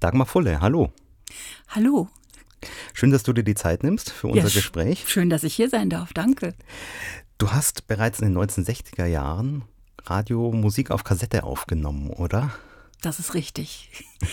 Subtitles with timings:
[0.00, 0.92] Dagmar Fulle, hallo.
[1.68, 2.08] Hallo.
[2.94, 5.04] Schön, dass du dir die Zeit nimmst für unser ja, Gespräch.
[5.06, 6.14] Schön, dass ich hier sein darf.
[6.14, 6.54] Danke.
[7.36, 9.62] Du hast bereits in den 1960er Jahren
[10.04, 12.50] Radiomusik auf Kassette aufgenommen, oder?
[13.02, 13.90] Das ist richtig.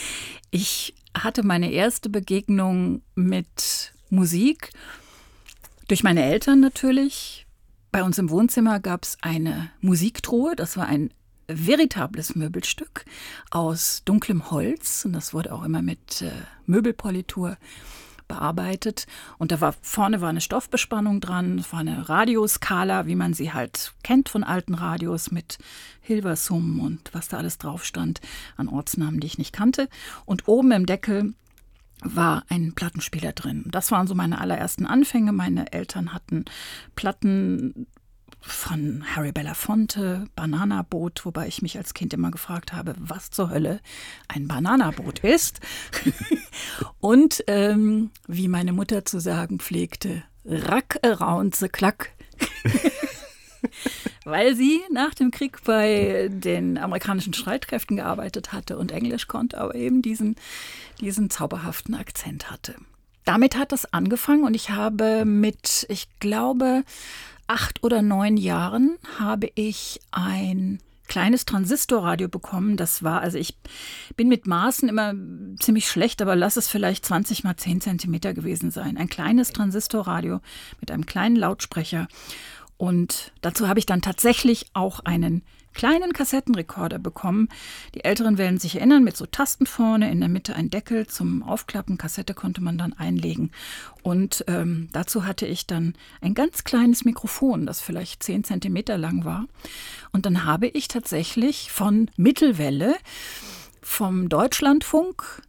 [0.49, 4.70] Ich hatte meine erste Begegnung mit Musik
[5.90, 7.46] durch meine Eltern natürlich.
[7.92, 10.56] Bei uns im Wohnzimmer gab es eine Musiktruhe.
[10.56, 11.12] Das war ein
[11.47, 13.05] veritables Möbelstück
[13.51, 16.31] aus dunklem Holz und das wurde auch immer mit äh,
[16.66, 17.57] Möbelpolitur
[18.27, 19.07] bearbeitet.
[19.38, 23.53] Und da war vorne war eine Stoffbespannung dran, es war eine Radioskala, wie man sie
[23.53, 25.57] halt kennt von alten Radios mit
[26.02, 28.21] Hilversum und was da alles drauf stand
[28.57, 29.89] an Ortsnamen, die ich nicht kannte.
[30.25, 31.33] Und oben im Deckel
[32.02, 33.66] war ein Plattenspieler drin.
[33.67, 35.31] Das waren so meine allerersten Anfänge.
[35.31, 36.45] Meine Eltern hatten
[36.95, 37.88] Platten
[38.47, 43.79] von Harry Belafonte, Bananaboot, wobei ich mich als Kind immer gefragt habe, was zur Hölle
[44.27, 45.59] ein Bananaboot ist.
[46.99, 52.09] Und ähm, wie meine Mutter zu sagen pflegte, Rack around the clock.
[54.23, 59.75] Weil sie nach dem Krieg bei den amerikanischen Streitkräften gearbeitet hatte und Englisch konnte, aber
[59.75, 60.35] eben diesen,
[61.00, 62.75] diesen zauberhaften Akzent hatte.
[63.25, 66.83] Damit hat es angefangen und ich habe mit, ich glaube,
[67.48, 72.78] acht oder neun Jahren habe ich ein kleines Transistorradio bekommen.
[72.78, 73.58] Das war, also ich
[74.16, 75.14] bin mit Maßen immer
[75.59, 78.98] ziemlich schlecht, aber lass es vielleicht 20 mal 10 Zentimeter gewesen sein.
[78.98, 80.42] Ein kleines Transistorradio
[80.80, 82.08] mit einem kleinen Lautsprecher.
[82.78, 85.44] Und dazu habe ich dann tatsächlich auch einen
[85.78, 87.50] kleinen Kassettenrekorder bekommen.
[87.94, 91.44] Die Älteren werden sich erinnern, mit so Tasten vorne, in der Mitte ein Deckel zum
[91.44, 92.00] Aufklappen.
[92.00, 93.52] Kassette konnte man dann einlegen.
[94.02, 99.23] Und ähm, dazu hatte ich dann ein ganz kleines Mikrofon, das vielleicht zehn Zentimeter lang
[99.23, 99.45] war.
[100.11, 102.95] Und dann habe ich tatsächlich von Mittelwelle,
[103.81, 105.44] vom Deutschlandfunk,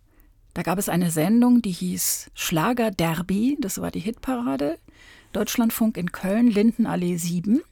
[0.53, 4.79] da gab es eine Sendung, die hieß Schlager Derby, das war die Hitparade.
[5.33, 7.63] Deutschlandfunk in Köln, Lindenallee 7.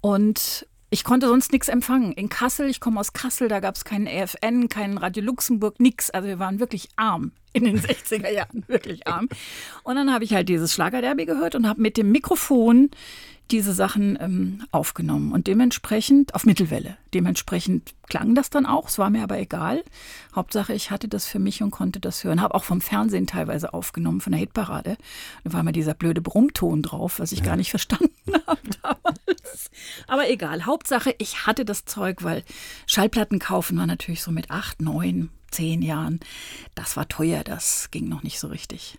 [0.00, 2.12] Und ich konnte sonst nichts empfangen.
[2.12, 6.10] In Kassel, ich komme aus Kassel, da gab es keinen EFN, keinen Radio Luxemburg, nichts.
[6.10, 9.30] Also wir waren wirklich arm in den 60er Jahren, wirklich arm.
[9.84, 12.90] Und dann habe ich halt dieses Schlagerderby gehört und habe mit dem Mikrofon
[13.52, 16.96] diese Sachen ähm, aufgenommen und dementsprechend auf Mittelwelle.
[17.12, 19.84] Dementsprechend klang das dann auch, es war mir aber egal.
[20.34, 22.40] Hauptsache, ich hatte das für mich und konnte das hören.
[22.40, 24.96] Habe auch vom Fernsehen teilweise aufgenommen, von der Hitparade.
[25.44, 27.44] Da war mal dieser blöde Brummton drauf, was ich ja.
[27.44, 28.10] gar nicht verstanden
[28.46, 29.70] habe damals.
[30.08, 32.42] Aber egal, Hauptsache, ich hatte das Zeug, weil
[32.86, 36.20] Schallplatten kaufen war natürlich so mit acht, neun, zehn Jahren.
[36.74, 38.98] Das war teuer, das ging noch nicht so richtig.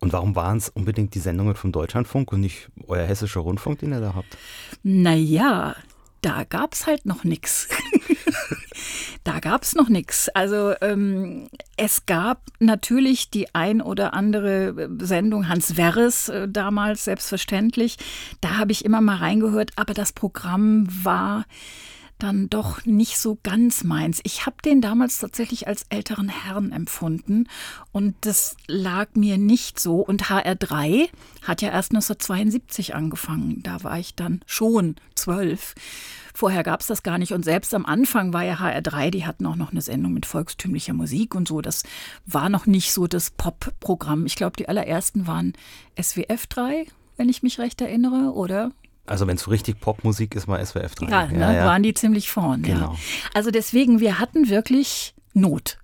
[0.00, 3.92] Und warum waren es unbedingt die Sendungen vom Deutschlandfunk und nicht euer hessischer Rundfunk, den
[3.92, 4.36] ihr da habt?
[4.82, 5.76] Naja,
[6.22, 7.68] da gab es halt noch nichts.
[9.24, 10.28] da gab es noch nichts.
[10.30, 17.96] Also ähm, es gab natürlich die ein oder andere Sendung, Hans Werres äh, damals selbstverständlich.
[18.40, 21.44] Da habe ich immer mal reingehört, aber das Programm war
[22.22, 24.20] dann doch nicht so ganz meins.
[24.24, 27.48] Ich habe den damals tatsächlich als älteren Herrn empfunden
[27.92, 29.96] und das lag mir nicht so.
[29.96, 31.08] Und HR3
[31.42, 33.62] hat ja erst 1972 angefangen.
[33.62, 35.74] Da war ich dann schon zwölf.
[36.34, 37.32] Vorher gab es das gar nicht.
[37.32, 40.94] Und selbst am Anfang war ja HR3, die hatten auch noch eine Sendung mit volkstümlicher
[40.94, 41.60] Musik und so.
[41.60, 41.82] Das
[42.26, 44.26] war noch nicht so das Pop-Programm.
[44.26, 45.52] Ich glaube, die allerersten waren
[46.00, 46.86] SWF 3,
[47.16, 48.72] wenn ich mich recht erinnere, oder?
[49.10, 51.10] Also wenn es so richtig Popmusik ist, war SWF 3.
[51.10, 52.62] Ja, ne, ja, waren die ziemlich vorn.
[52.62, 52.92] Genau.
[52.92, 52.98] Ja.
[53.34, 55.78] Also deswegen, wir hatten wirklich Not.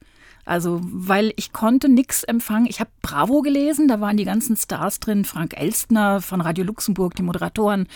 [0.45, 2.67] Also, weil ich konnte nichts empfangen.
[2.67, 7.17] Ich habe Bravo gelesen, da waren die ganzen Stars drin, Frank Elstner von Radio Luxemburg,
[7.17, 7.89] die Moderatoren.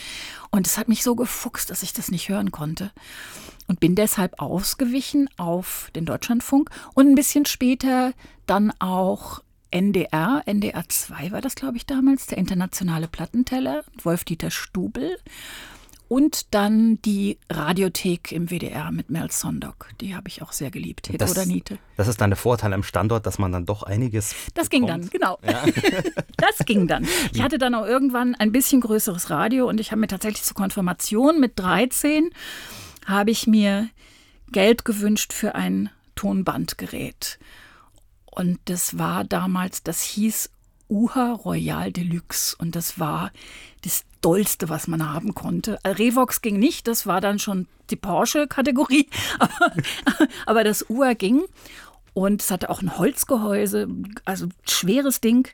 [0.50, 2.90] Und es hat mich so gefuchst, dass ich das nicht hören konnte.
[3.68, 8.14] Und bin deshalb ausgewichen auf den Deutschlandfunk und ein bisschen später
[8.46, 15.16] dann auch NDR, NDR 2 war das, glaube ich, damals, der internationale Plattenteller, Wolf-Dieter Stubel.
[16.08, 19.90] Und dann die Radiothek im WDR mit Mel Sondok.
[20.00, 21.06] Die habe ich auch sehr geliebt.
[21.06, 21.78] Hit das, oder Niete.
[21.96, 24.34] Das ist dann der Vorteil am Standort, dass man dann doch einiges.
[24.54, 24.70] Das bekommt.
[24.70, 25.38] ging dann, genau.
[25.46, 25.62] Ja.
[26.36, 27.06] das ging dann.
[27.32, 30.56] Ich hatte dann auch irgendwann ein bisschen größeres Radio und ich habe mir tatsächlich zur
[30.56, 32.30] Konfirmation mit 13
[33.06, 33.88] habe ich mir
[34.50, 37.38] Geld gewünscht für ein Tonbandgerät.
[38.40, 40.48] Und das war damals, das hieß
[40.88, 42.56] Uha Royal Deluxe.
[42.58, 43.32] Und das war
[43.82, 45.78] das Dollste, was man haben konnte.
[45.84, 49.10] Revox ging nicht, das war dann schon die Porsche-Kategorie.
[49.38, 49.72] Aber,
[50.46, 51.42] aber das Uha ging.
[52.14, 53.88] Und es hatte auch ein Holzgehäuse,
[54.24, 55.46] also schweres Ding.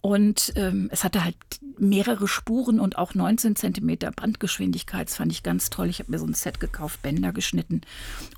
[0.00, 1.36] Und ähm, es hatte halt
[1.78, 5.08] mehrere Spuren und auch 19 Zentimeter Bandgeschwindigkeit.
[5.08, 5.88] Das fand ich ganz toll.
[5.88, 7.82] Ich habe mir so ein Set gekauft, Bänder geschnitten.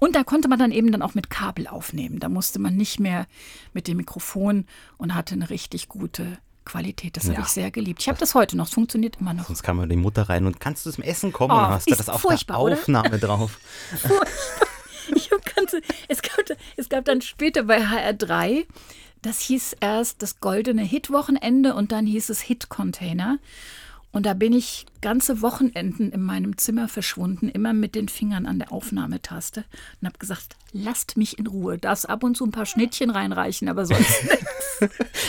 [0.01, 2.19] Und da konnte man dann eben dann auch mit Kabel aufnehmen.
[2.19, 3.27] Da musste man nicht mehr
[3.73, 4.67] mit dem Mikrofon
[4.97, 7.17] und hatte eine richtig gute Qualität.
[7.17, 7.33] Das ja.
[7.33, 8.01] habe ich sehr geliebt.
[8.01, 8.67] Ich habe das heute noch.
[8.67, 9.47] Es funktioniert immer noch.
[9.47, 11.53] Sonst kam mal die Mutter rein und kannst du zum Essen kommen?
[11.53, 13.19] Oh, und hast du das auf der Aufnahme oder?
[13.19, 13.59] drauf.
[13.97, 14.27] Furchtbar.
[15.15, 16.45] Ich ganze, es, gab,
[16.77, 18.67] es gab dann später bei HR3
[19.23, 23.39] das hieß erst das goldene Hit-Wochenende und dann hieß es Hit-Container.
[24.11, 28.59] Und da bin ich ganze Wochenenden in meinem Zimmer verschwunden, immer mit den Fingern an
[28.59, 29.65] der Aufnahmetaste
[30.01, 31.79] und habe gesagt, lasst mich in Ruhe.
[31.79, 34.47] Darf ab und zu ein paar Schnittchen reinreichen, aber sonst nichts.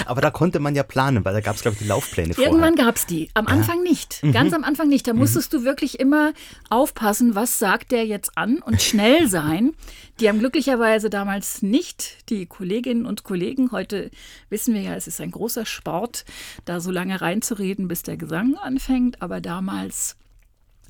[0.05, 2.51] aber da konnte man ja planen, weil da gab es, glaube ich, die Laufpläne vorher.
[2.51, 3.29] Irgendwann gab es die.
[3.33, 3.91] Am Anfang ja.
[3.91, 4.23] nicht.
[4.23, 4.31] Mhm.
[4.31, 5.07] Ganz am Anfang nicht.
[5.07, 5.57] Da musstest mhm.
[5.57, 6.33] du wirklich immer
[6.69, 9.73] aufpassen, was sagt der jetzt an und schnell sein.
[10.19, 13.71] Die haben glücklicherweise damals nicht die Kolleginnen und Kollegen.
[13.71, 14.11] Heute
[14.49, 16.25] wissen wir ja, es ist ein großer Sport,
[16.65, 19.21] da so lange reinzureden, bis der Gesang anfängt.
[19.21, 20.15] Aber damals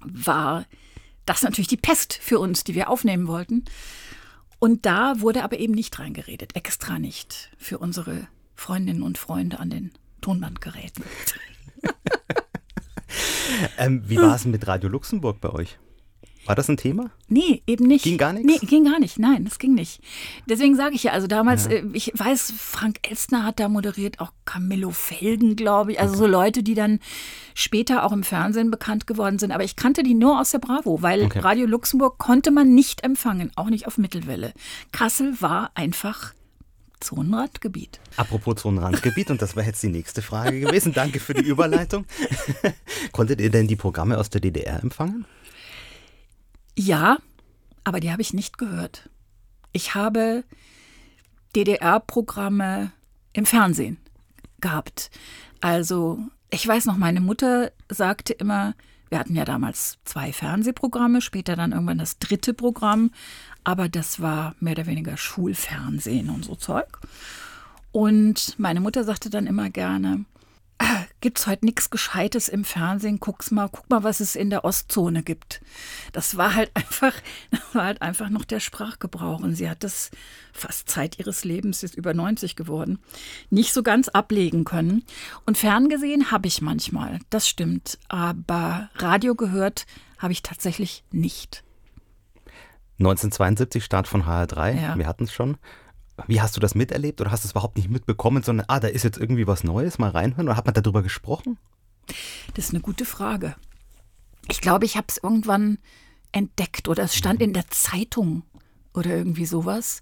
[0.02, 0.66] war
[1.26, 3.64] das natürlich die Pest für uns, die wir aufnehmen wollten.
[4.64, 9.70] Und da wurde aber eben nicht reingeredet, extra nicht für unsere Freundinnen und Freunde an
[9.70, 11.04] den Tonbandgeräten.
[13.78, 15.78] ähm, wie war es mit Radio Luxemburg bei euch?
[16.46, 17.10] War das ein Thema?
[17.28, 18.04] Nee, eben nicht.
[18.04, 18.62] Ging gar nichts?
[18.62, 19.18] Nee, ging gar nicht.
[19.18, 20.02] Nein, das ging nicht.
[20.48, 21.72] Deswegen sage ich ja, also damals, ja.
[21.72, 26.00] Äh, ich weiß, Frank Elstner hat da moderiert, auch Camillo Felgen, glaube ich.
[26.00, 26.20] Also okay.
[26.20, 27.00] so Leute, die dann
[27.54, 29.52] später auch im Fernsehen bekannt geworden sind.
[29.52, 31.40] Aber ich kannte die nur aus der Bravo, weil okay.
[31.40, 34.54] Radio Luxemburg konnte man nicht empfangen, auch nicht auf Mittelwelle.
[34.92, 36.34] Kassel war einfach
[37.04, 38.00] Zonenrandgebiet.
[38.18, 40.94] Apropos Zonenrandgebiet, und das wäre jetzt die nächste Frage gewesen.
[40.94, 42.06] Danke für die Überleitung.
[43.12, 45.26] Konntet ihr denn die Programme aus der DDR empfangen?
[46.78, 47.18] Ja,
[47.84, 49.10] aber die habe ich nicht gehört.
[49.72, 50.44] Ich habe
[51.56, 52.92] DDR-Programme
[53.34, 53.98] im Fernsehen
[54.60, 55.12] gehabt.
[55.62, 58.76] Also, ich weiß noch, meine Mutter sagte immer,
[59.10, 63.12] wir hatten ja damals zwei Fernsehprogramme, später dann irgendwann das dritte Programm,
[63.64, 67.00] aber das war mehr oder weniger Schulfernsehen und so Zeug.
[67.92, 70.26] Und meine Mutter sagte dann immer gerne,
[71.24, 73.22] gibt es heute nichts Gescheites im Fernsehen.
[73.22, 75.62] Guck's mal, guck mal, was es in der Ostzone gibt.
[76.12, 77.14] Das war halt einfach,
[77.50, 79.40] das war halt einfach noch der Sprachgebrauch.
[79.40, 80.12] Und sie hat das
[80.52, 83.00] fast Zeit ihres Lebens, ist über 90 geworden,
[83.50, 85.04] nicht so ganz ablegen können.
[85.46, 87.98] Und ferngesehen habe ich manchmal, das stimmt.
[88.10, 89.86] Aber Radio gehört
[90.20, 91.64] habe ich tatsächlich nicht.
[93.00, 94.98] 1972 Start von HR3, ja.
[94.98, 95.58] wir hatten es schon.
[96.28, 98.88] Wie hast du das miterlebt oder hast du es überhaupt nicht mitbekommen, sondern, ah, da
[98.88, 101.58] ist jetzt irgendwie was Neues, mal reinhören oder hat man darüber gesprochen?
[102.54, 103.56] Das ist eine gute Frage.
[104.50, 105.80] Ich glaube, ich habe es irgendwann
[106.32, 108.44] entdeckt oder es stand in der Zeitung
[108.94, 110.02] oder irgendwie sowas.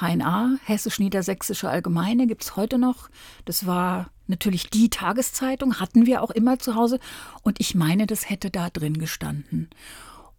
[0.00, 3.10] HNA, Hessisch-Niedersächsische Allgemeine, gibt es heute noch.
[3.44, 7.00] Das war natürlich die Tageszeitung, hatten wir auch immer zu Hause.
[7.42, 9.68] Und ich meine, das hätte da drin gestanden.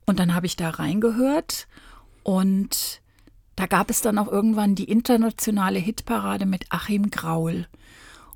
[0.06, 1.68] Und dann habe ich da reingehört
[2.24, 3.02] und
[3.60, 7.68] da gab es dann auch irgendwann die internationale Hitparade mit Achim Graul.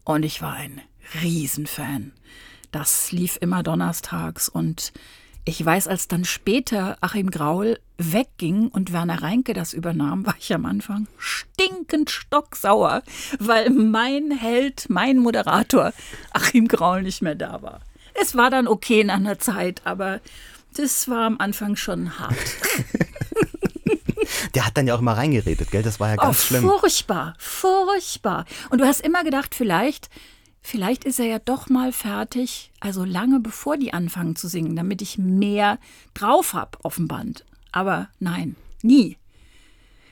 [0.03, 0.81] Und ich war ein
[1.21, 2.11] Riesenfan.
[2.73, 4.91] Das lief immer donnerstags und
[5.45, 10.53] ich weiß, als dann später Achim Graul wegging und Werner Reinke das übernahm, war ich
[10.53, 13.01] am Anfang stinkend stocksauer,
[13.39, 15.93] weil mein Held, mein Moderator
[16.33, 17.79] Achim Graul nicht mehr da war.
[18.13, 20.19] Es war dann okay nach einer Zeit, aber
[20.75, 22.35] das war am Anfang schon hart.
[24.55, 25.83] Der hat dann ja auch immer reingeredet, gell?
[25.83, 26.63] Das war ja ganz oh, schlimm.
[26.63, 28.45] Furchtbar, furchtbar.
[28.69, 30.09] Und du hast immer gedacht, vielleicht,
[30.61, 35.01] vielleicht ist er ja doch mal fertig, also lange bevor die anfangen zu singen, damit
[35.01, 35.79] ich mehr
[36.13, 37.45] drauf habe auf dem Band.
[37.71, 39.17] Aber nein, nie.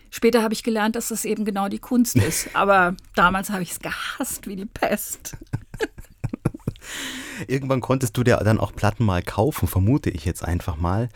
[0.09, 2.55] Später habe ich gelernt, dass das eben genau die Kunst ist.
[2.55, 5.37] Aber damals habe ich es gehasst wie die Pest.
[7.47, 11.09] Irgendwann konntest du dir dann auch Platten mal kaufen, vermute ich jetzt einfach mal.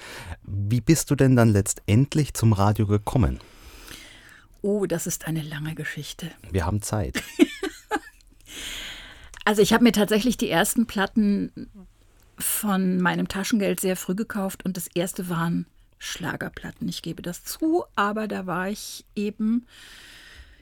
[0.44, 3.40] Wie bist du denn dann letztendlich zum Radio gekommen?
[4.62, 6.32] Oh, das ist eine lange Geschichte.
[6.52, 7.22] Wir haben Zeit.
[9.46, 11.70] also ich habe mir tatsächlich die ersten Platten
[12.38, 15.68] von meinem Taschengeld sehr früh gekauft und das erste waren
[16.00, 16.90] Schlagerplatten.
[16.90, 19.66] Ich gebe das zu, aber da war ich eben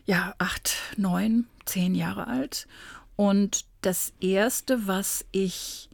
[0.05, 2.67] ja acht, neun, zehn Jahre alt
[3.15, 5.89] und das erste, was ich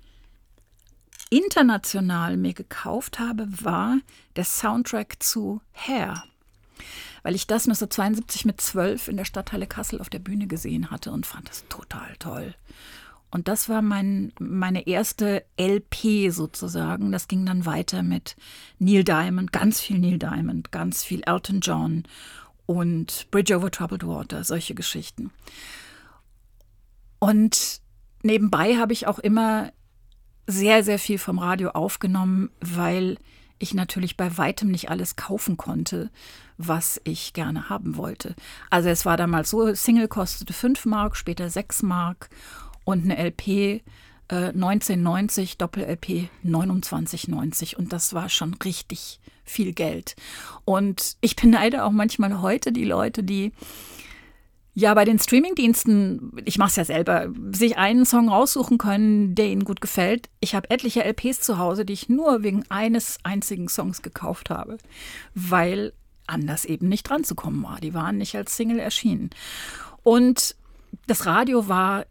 [1.29, 3.97] international mir gekauft habe, war
[4.35, 6.23] der Soundtrack zu Hair.
[7.23, 11.11] Weil ich das 1972 mit zwölf in der Stadthalle Kassel auf der Bühne gesehen hatte
[11.11, 12.55] und fand das total toll.
[13.31, 17.11] Und das war mein, meine erste LP sozusagen.
[17.11, 18.35] Das ging dann weiter mit
[18.79, 22.03] Neil Diamond, ganz viel Neil Diamond, ganz viel Elton John
[22.65, 25.31] und Bridge over Troubled Water, solche Geschichten.
[27.19, 27.78] Und
[28.23, 29.71] nebenbei habe ich auch immer
[30.47, 33.17] sehr, sehr viel vom Radio aufgenommen, weil
[33.59, 36.09] ich natürlich bei weitem nicht alles kaufen konnte,
[36.57, 38.35] was ich gerne haben wollte.
[38.69, 42.29] Also es war damals so, Single kostete 5 Mark, später 6 Mark
[42.83, 43.81] und eine LP äh,
[44.29, 50.15] 1990, Doppel-LP 29,90 und das war schon richtig viel Geld.
[50.65, 53.51] Und ich beneide auch manchmal heute die Leute, die
[54.79, 59.47] ja, bei den Streamingdiensten, ich mache es ja selber, sich einen Song raussuchen können, der
[59.47, 60.29] ihnen gut gefällt.
[60.39, 64.77] Ich habe etliche LPs zu Hause, die ich nur wegen eines einzigen Songs gekauft habe,
[65.35, 65.91] weil
[66.27, 67.81] anders eben nicht dran zu kommen war.
[67.81, 69.31] Die waren nicht als Single erschienen.
[70.03, 70.55] Und
[71.07, 72.05] das Radio war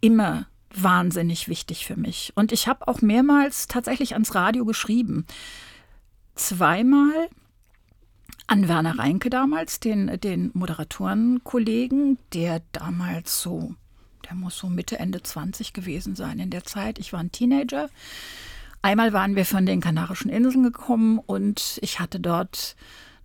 [0.00, 2.32] immer wahnsinnig wichtig für mich.
[2.34, 5.26] Und ich habe auch mehrmals tatsächlich ans Radio geschrieben.
[6.36, 7.28] Zweimal
[8.46, 13.74] an Werner Reinke damals, den, den Moderatorenkollegen, der damals so,
[14.28, 16.98] der muss so Mitte, Ende 20 gewesen sein in der Zeit.
[16.98, 17.88] Ich war ein Teenager.
[18.82, 22.76] Einmal waren wir von den Kanarischen Inseln gekommen und ich hatte dort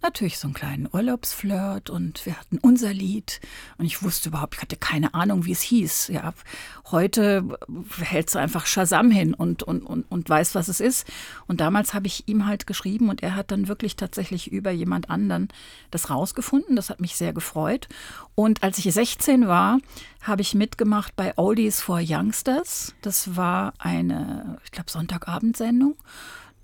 [0.01, 3.41] natürlich so einen kleinen Urlaubsflirt und wir hatten unser Lied
[3.77, 6.07] und ich wusste überhaupt, ich hatte keine Ahnung, wie es hieß.
[6.09, 6.33] Ja,
[6.91, 7.57] heute
[7.99, 11.07] hältst du einfach Shazam hin und, und, und, und weißt, was es ist.
[11.47, 15.09] Und damals habe ich ihm halt geschrieben und er hat dann wirklich tatsächlich über jemand
[15.09, 15.49] anderen
[15.91, 16.75] das rausgefunden.
[16.75, 17.87] Das hat mich sehr gefreut.
[18.35, 19.79] Und als ich 16 war,
[20.21, 22.93] habe ich mitgemacht bei Oldies for Youngsters.
[23.01, 25.95] Das war eine, ich glaube, Sonntagabendsendung.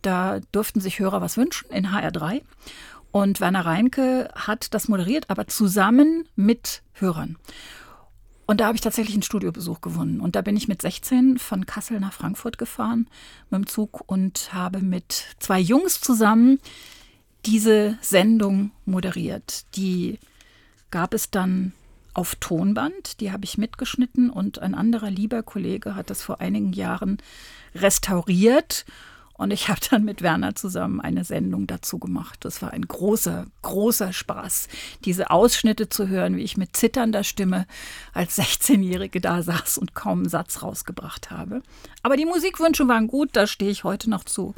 [0.02, 2.44] Da durften sich Hörer was wünschen in HR3.
[3.16, 7.38] Und Werner Reinke hat das moderiert, aber zusammen mit Hörern.
[8.46, 10.20] Und da habe ich tatsächlich einen Studiobesuch gewonnen.
[10.20, 13.08] Und da bin ich mit 16 von Kassel nach Frankfurt gefahren
[13.50, 16.60] mit dem Zug und habe mit zwei Jungs zusammen
[17.46, 19.64] diese Sendung moderiert.
[19.78, 20.20] Die
[20.92, 21.72] gab es dann
[22.14, 26.74] auf Tonband, die habe ich mitgeschnitten und ein anderer lieber Kollege hat das vor einigen
[26.74, 27.20] Jahren
[27.76, 28.84] restauriert
[29.38, 32.40] und ich habe dann mit Werner zusammen eine Sendung dazu gemacht.
[32.46, 34.68] Das war ein großer, großer Spaß,
[35.04, 37.68] diese Ausschnitte zu hören, wie ich mit zitternder Stimme
[38.14, 41.62] als 16-Jährige da saß und kaum einen Satz rausgebracht habe.
[42.02, 44.56] Aber die Musikwünsche waren gut, da stehe ich heute noch zu.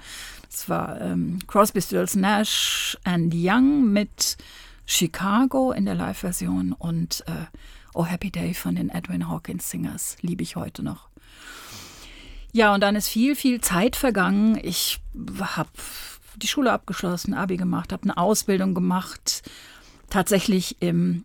[0.50, 4.38] Das war ähm, Crosby, Stills, Nash and Young mit
[4.86, 7.46] Chicago in der Live-Version und äh,
[7.94, 11.10] Oh Happy Day von den Edwin Hawkins Singers liebe ich heute noch.
[12.58, 14.60] Ja, und dann ist viel, viel Zeit vergangen.
[14.60, 15.00] Ich
[15.40, 15.70] habe
[16.38, 19.48] die Schule abgeschlossen, Abi gemacht, habe eine Ausbildung gemacht,
[20.10, 21.24] tatsächlich im,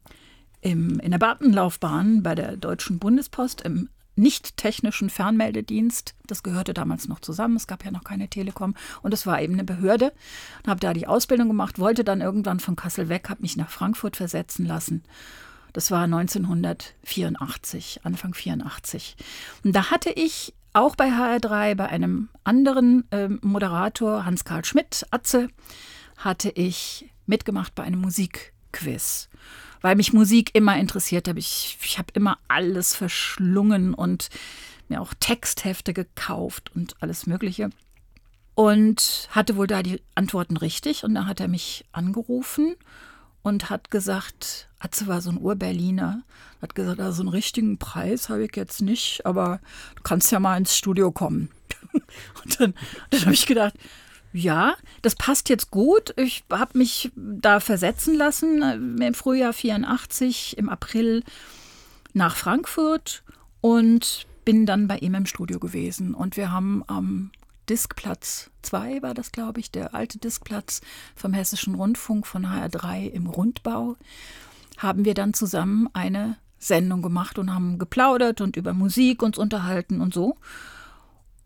[0.60, 6.14] im, in der Beamtenlaufbahn bei der Deutschen Bundespost im nicht technischen Fernmeldedienst.
[6.26, 7.56] Das gehörte damals noch zusammen.
[7.56, 8.74] Es gab ja noch keine Telekom.
[9.00, 10.12] Und es war eben eine Behörde.
[10.66, 14.18] Habe da die Ausbildung gemacht, wollte dann irgendwann von Kassel weg, habe mich nach Frankfurt
[14.18, 15.02] versetzen lassen.
[15.72, 19.16] Das war 1984, Anfang 84.
[19.64, 25.48] Und da hatte ich auch bei HR3, bei einem anderen äh, Moderator, Hans-Karl Schmidt, Atze,
[26.16, 29.28] hatte ich mitgemacht bei einem Musikquiz.
[29.80, 31.36] Weil mich Musik immer interessiert hat.
[31.36, 34.28] Ich, ich habe immer alles verschlungen und
[34.88, 37.70] mir auch Texthefte gekauft und alles Mögliche.
[38.54, 41.04] Und hatte wohl da die Antworten richtig.
[41.04, 42.76] Und dann hat er mich angerufen
[43.42, 46.22] und hat gesagt, Atze war so ein Ur-Berliner,
[46.60, 49.60] hat gesagt, also einen richtigen Preis habe ich jetzt nicht, aber
[49.96, 51.50] du kannst ja mal ins Studio kommen.
[51.92, 52.74] und dann,
[53.10, 53.74] dann habe ich gedacht,
[54.32, 56.14] ja, das passt jetzt gut.
[56.16, 61.22] Ich habe mich da versetzen lassen äh, im Frühjahr 84, im April
[62.14, 63.22] nach Frankfurt
[63.60, 66.14] und bin dann bei ihm im Studio gewesen.
[66.14, 67.30] Und wir haben am
[67.68, 70.80] Diskplatz 2 war das, glaube ich, der alte Diskplatz
[71.14, 73.96] vom Hessischen Rundfunk von HR3 im Rundbau,
[74.78, 80.00] haben wir dann zusammen eine Sendung gemacht und haben geplaudert und über Musik uns unterhalten
[80.00, 80.36] und so.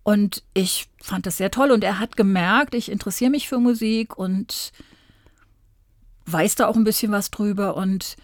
[0.02, 4.16] Und ich fand das sehr toll und er hat gemerkt, ich interessiere mich für Musik
[4.16, 4.72] und
[6.26, 8.16] weiß da auch ein bisschen was drüber und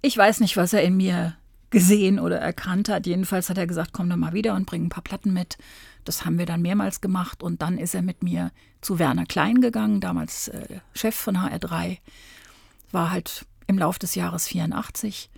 [0.00, 1.36] ich weiß nicht, was er in mir
[1.72, 3.06] gesehen oder erkannt hat.
[3.06, 5.58] Jedenfalls hat er gesagt, komm doch mal wieder und bring ein paar Platten mit.
[6.04, 9.60] Das haben wir dann mehrmals gemacht und dann ist er mit mir zu Werner Klein
[9.60, 11.98] gegangen, damals äh, Chef von HR3,
[12.92, 15.30] war halt im Lauf des Jahres 84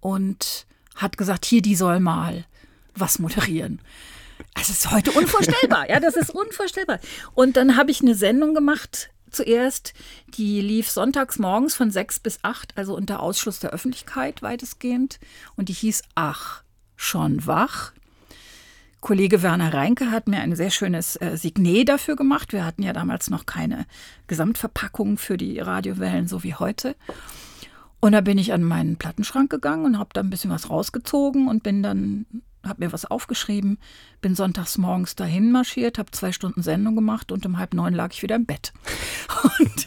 [0.00, 2.44] und hat gesagt, hier, die soll mal
[2.94, 3.80] was moderieren.
[4.54, 7.00] Das ist heute unvorstellbar, ja, das ist unvorstellbar.
[7.34, 9.94] Und dann habe ich eine Sendung gemacht, zuerst,
[10.36, 15.18] die lief sonntags morgens von sechs bis acht, also unter Ausschluss der Öffentlichkeit weitestgehend.
[15.56, 16.62] Und die hieß Ach,
[16.96, 17.92] schon wach.
[19.00, 22.52] Kollege Werner Reinke hat mir ein sehr schönes äh, Signet dafür gemacht.
[22.52, 23.86] Wir hatten ja damals noch keine
[24.26, 26.96] Gesamtverpackung für die Radiowellen, so wie heute.
[28.00, 31.48] Und da bin ich an meinen Plattenschrank gegangen und habe da ein bisschen was rausgezogen
[31.48, 32.26] und bin dann
[32.68, 33.78] habe mir was aufgeschrieben,
[34.20, 38.12] bin sonntags morgens dahin marschiert, habe zwei Stunden Sendung gemacht und um halb neun lag
[38.12, 38.72] ich wieder im Bett.
[39.58, 39.86] Und,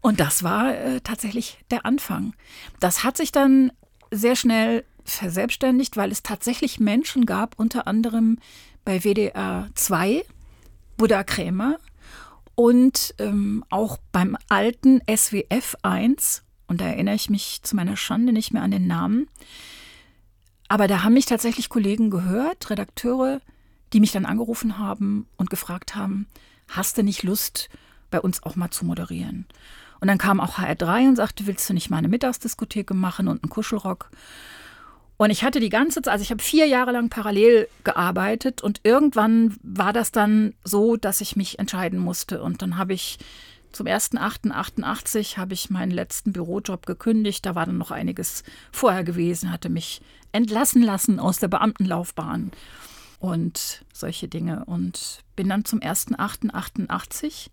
[0.00, 2.34] und das war äh, tatsächlich der Anfang.
[2.80, 3.72] Das hat sich dann
[4.10, 8.38] sehr schnell verselbstständigt, weil es tatsächlich Menschen gab, unter anderem
[8.84, 10.24] bei WDR 2,
[10.96, 11.78] Buddha Krämer
[12.54, 18.32] und ähm, auch beim alten SWF 1, und da erinnere ich mich zu meiner Schande
[18.32, 19.28] nicht mehr an den Namen,
[20.72, 23.42] aber da haben mich tatsächlich Kollegen gehört, Redakteure,
[23.92, 26.26] die mich dann angerufen haben und gefragt haben,
[26.66, 27.68] hast du nicht Lust,
[28.10, 29.44] bei uns auch mal zu moderieren?
[30.00, 33.42] Und dann kam auch HR3 und sagte, willst du nicht mal eine Mittagsdiskotheke machen und
[33.42, 34.08] einen Kuschelrock?
[35.18, 38.80] Und ich hatte die ganze Zeit, also ich habe vier Jahre lang parallel gearbeitet und
[38.82, 42.42] irgendwann war das dann so, dass ich mich entscheiden musste.
[42.42, 43.18] Und dann habe ich
[43.72, 47.44] zum 1.8.88 habe ich meinen letzten Bürojob gekündigt.
[47.44, 50.00] Da war dann noch einiges vorher gewesen, hatte mich
[50.32, 52.50] entlassen lassen aus der Beamtenlaufbahn
[53.18, 54.64] und solche Dinge.
[54.64, 57.50] Und bin dann zum 1.8.88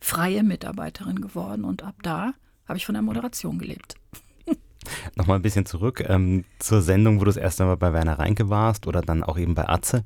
[0.00, 1.64] freie Mitarbeiterin geworden.
[1.64, 2.32] Und ab da
[2.66, 3.94] habe ich von der Moderation gelebt.
[5.14, 8.48] Nochmal ein bisschen zurück ähm, zur Sendung, wo du das erste Mal bei Werner Reinke
[8.48, 10.04] warst oder dann auch eben bei Atze.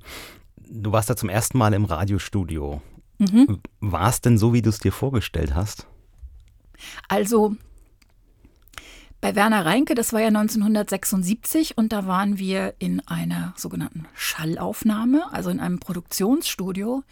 [0.68, 2.82] Du warst da zum ersten Mal im Radiostudio.
[3.18, 3.60] Mhm.
[3.80, 5.86] War es denn so, wie du es dir vorgestellt hast?
[7.08, 7.56] Also
[9.20, 15.32] bei Werner Reinke, das war ja 1976 und da waren wir in einer sogenannten Schallaufnahme,
[15.32, 17.02] also in einem Produktionsstudio.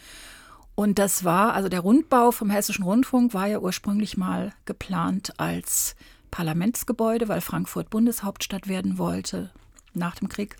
[0.74, 5.94] Und das war, also der Rundbau vom Hessischen Rundfunk war ja ursprünglich mal geplant als
[6.30, 9.50] Parlamentsgebäude, weil Frankfurt Bundeshauptstadt werden wollte
[9.92, 10.56] nach dem Krieg.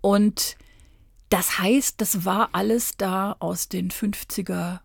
[0.00, 0.56] Und
[1.28, 4.78] das heißt, das war alles da aus den 50er,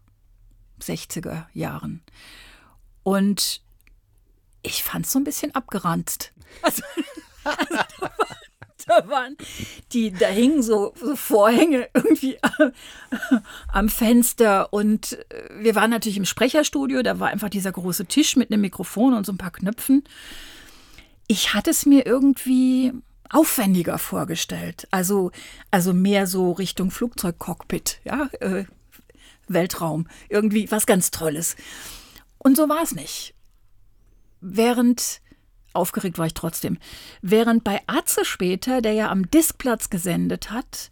[0.82, 2.02] 60er Jahren.
[3.04, 3.62] Und
[4.64, 6.32] ich fand es so ein bisschen abgeranzt.
[6.62, 6.84] Also,
[8.88, 9.38] da waren
[9.94, 12.38] die, da hingen so, so Vorhänge irgendwie
[13.68, 18.36] am Fenster und äh, wir waren natürlich im Sprecherstudio, da war einfach dieser große Tisch
[18.36, 20.04] mit einem Mikrofon und so ein paar Knöpfen.
[21.28, 22.92] Ich hatte es mir irgendwie
[23.30, 25.32] aufwendiger vorgestellt, also,
[25.70, 28.66] also mehr so Richtung Flugzeugcockpit, ja, äh,
[29.48, 31.56] Weltraum, irgendwie was ganz Tolles.
[32.38, 33.34] Und so war es nicht.
[34.42, 35.22] Während
[35.74, 36.78] Aufgeregt war ich trotzdem.
[37.22, 40.92] Während bei Atze später, der ja am Diskplatz gesendet hat,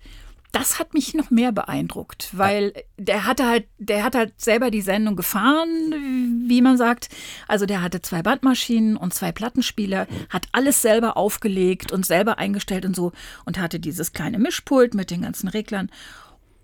[0.52, 4.82] das hat mich noch mehr beeindruckt, weil der hatte halt, der hat halt selber die
[4.82, 7.10] Sendung gefahren, wie man sagt.
[7.48, 12.86] Also der hatte zwei Bandmaschinen und zwei Plattenspieler, hat alles selber aufgelegt und selber eingestellt
[12.86, 13.12] und so
[13.46, 15.92] und hatte dieses kleine Mischpult mit den ganzen Reglern.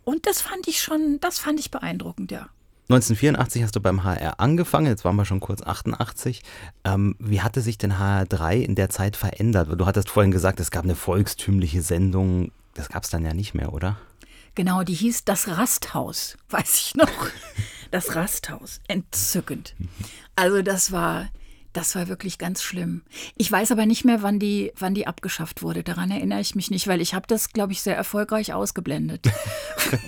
[0.03, 2.49] Und das fand ich schon, das fand ich beeindruckend, ja.
[2.87, 6.43] 1984 hast du beim HR angefangen, jetzt waren wir schon kurz 88.
[6.83, 9.69] Ähm, wie hatte sich denn HR3 in der Zeit verändert?
[9.75, 12.51] Du hattest vorhin gesagt, es gab eine volkstümliche Sendung.
[12.75, 13.97] Das gab es dann ja nicht mehr, oder?
[14.53, 17.09] Genau, die hieß Das Rasthaus, weiß ich noch.
[17.91, 19.75] Das Rasthaus, entzückend.
[20.35, 21.29] Also das war,
[21.75, 23.01] das war wirklich ganz schlimm.
[23.35, 25.83] Ich weiß aber nicht mehr, wann die, wann die abgeschafft wurde.
[25.83, 29.27] Daran erinnere ich mich nicht, weil ich habe das, glaube ich, sehr erfolgreich ausgeblendet.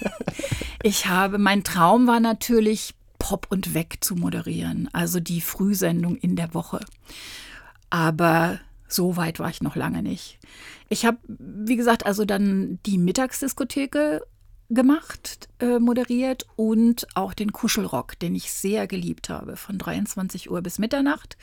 [0.83, 6.35] ich habe, mein Traum war natürlich, Pop und Weg zu moderieren, also die Frühsendung in
[6.35, 6.79] der Woche.
[7.89, 10.39] Aber so weit war ich noch lange nicht.
[10.87, 14.21] Ich habe, wie gesagt, also dann die Mittagsdiskotheke
[14.69, 20.61] gemacht, äh, moderiert und auch den Kuschelrock, den ich sehr geliebt habe, von 23 Uhr
[20.61, 21.37] bis Mitternacht.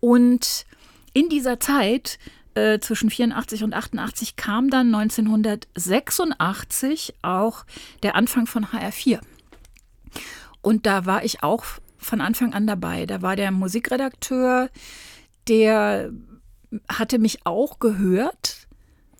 [0.00, 0.64] Und
[1.12, 2.18] in dieser Zeit
[2.54, 7.66] äh, zwischen 84 und 88 kam dann 1986 auch
[8.02, 9.20] der Anfang von HR4.
[10.62, 11.64] Und da war ich auch
[11.98, 13.06] von Anfang an dabei.
[13.06, 14.70] Da war der Musikredakteur,
[15.48, 16.12] der
[16.88, 18.65] hatte mich auch gehört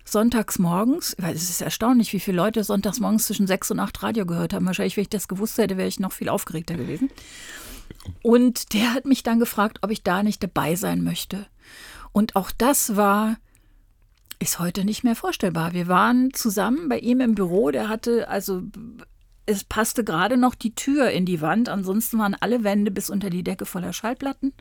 [0.07, 4.01] sonntags morgens, weil es ist erstaunlich, wie viele Leute sonntags morgens zwischen sechs und acht
[4.03, 4.65] Radio gehört haben.
[4.65, 7.09] Wahrscheinlich, wenn ich das gewusst hätte, wäre ich noch viel aufgeregter gewesen.
[8.21, 11.47] Und der hat mich dann gefragt, ob ich da nicht dabei sein möchte.
[12.11, 13.37] Und auch das war,
[14.39, 15.73] ist heute nicht mehr vorstellbar.
[15.73, 17.71] Wir waren zusammen bei ihm im Büro.
[17.71, 18.63] Der hatte, also,
[19.45, 21.69] es passte gerade noch die Tür in die Wand.
[21.69, 24.53] Ansonsten waren alle Wände bis unter die Decke voller Schallplatten.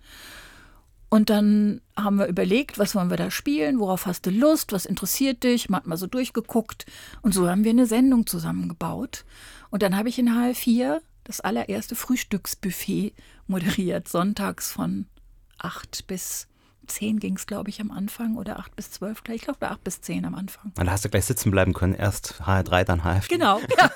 [1.17, 4.85] Und dann haben wir überlegt, was wollen wir da spielen, worauf hast du Lust, was
[4.85, 6.85] interessiert dich, man hat mal so durchgeguckt.
[7.23, 9.25] Und so haben wir eine Sendung zusammengebaut.
[9.71, 13.15] Und dann habe ich in HR4 das allererste Frühstücksbuffet
[13.47, 15.07] moderiert, sonntags von
[15.57, 16.49] 8 bis
[16.87, 19.23] 10 ging es, glaube ich, am Anfang oder 8 bis 12.
[19.31, 20.73] Ich glaube, 8 bis 10 am Anfang.
[20.79, 21.95] Und da hast du gleich sitzen bleiben können.
[21.95, 23.29] Erst HR3, dann HF.
[23.29, 23.61] Genau.
[23.61, 23.91] Ja.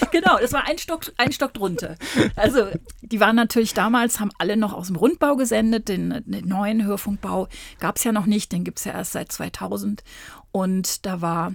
[0.10, 1.96] genau, das war ein Stock, ein Stock drunter.
[2.36, 2.68] Also,
[3.02, 5.88] die waren natürlich damals, haben alle noch aus dem Rundbau gesendet.
[5.88, 7.48] Den, den neuen Hörfunkbau
[7.80, 8.52] gab es ja noch nicht.
[8.52, 10.02] Den gibt es ja erst seit 2000.
[10.52, 11.54] Und da war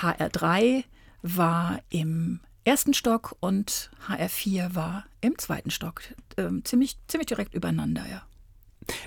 [0.00, 0.84] HR3
[1.22, 6.02] war im ersten Stock und HR4 war im zweiten Stock.
[6.36, 8.22] Ähm, ziemlich, ziemlich direkt übereinander, ja.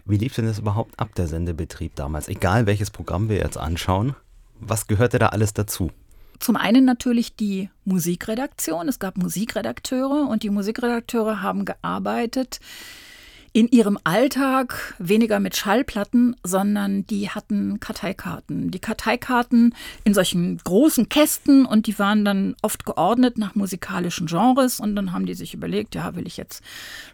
[0.05, 2.27] Wie lief denn das überhaupt ab, der Sendebetrieb damals?
[2.27, 4.15] Egal welches Programm wir jetzt anschauen,
[4.59, 5.91] was gehörte da alles dazu?
[6.39, 8.87] Zum einen natürlich die Musikredaktion.
[8.87, 12.59] Es gab Musikredakteure und die Musikredakteure haben gearbeitet
[13.53, 18.71] in ihrem Alltag weniger mit Schallplatten, sondern die hatten Karteikarten.
[18.71, 24.79] Die Karteikarten in solchen großen Kästen und die waren dann oft geordnet nach musikalischen Genres
[24.79, 26.63] und dann haben die sich überlegt, ja, will ich jetzt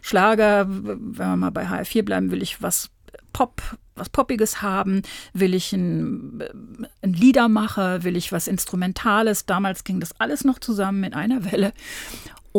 [0.00, 2.90] Schlager, wenn wir mal bei HR4 bleiben, will ich was
[3.32, 3.62] Pop,
[3.94, 5.02] was Poppiges haben?
[5.32, 6.42] Will ich ein,
[7.02, 8.04] ein Liedermacher?
[8.04, 9.46] Will ich was Instrumentales?
[9.46, 11.72] Damals ging das alles noch zusammen in einer Welle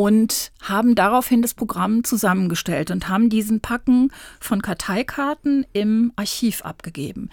[0.00, 4.10] und haben daraufhin das Programm zusammengestellt und haben diesen Packen
[4.40, 7.28] von Karteikarten im Archiv abgegeben.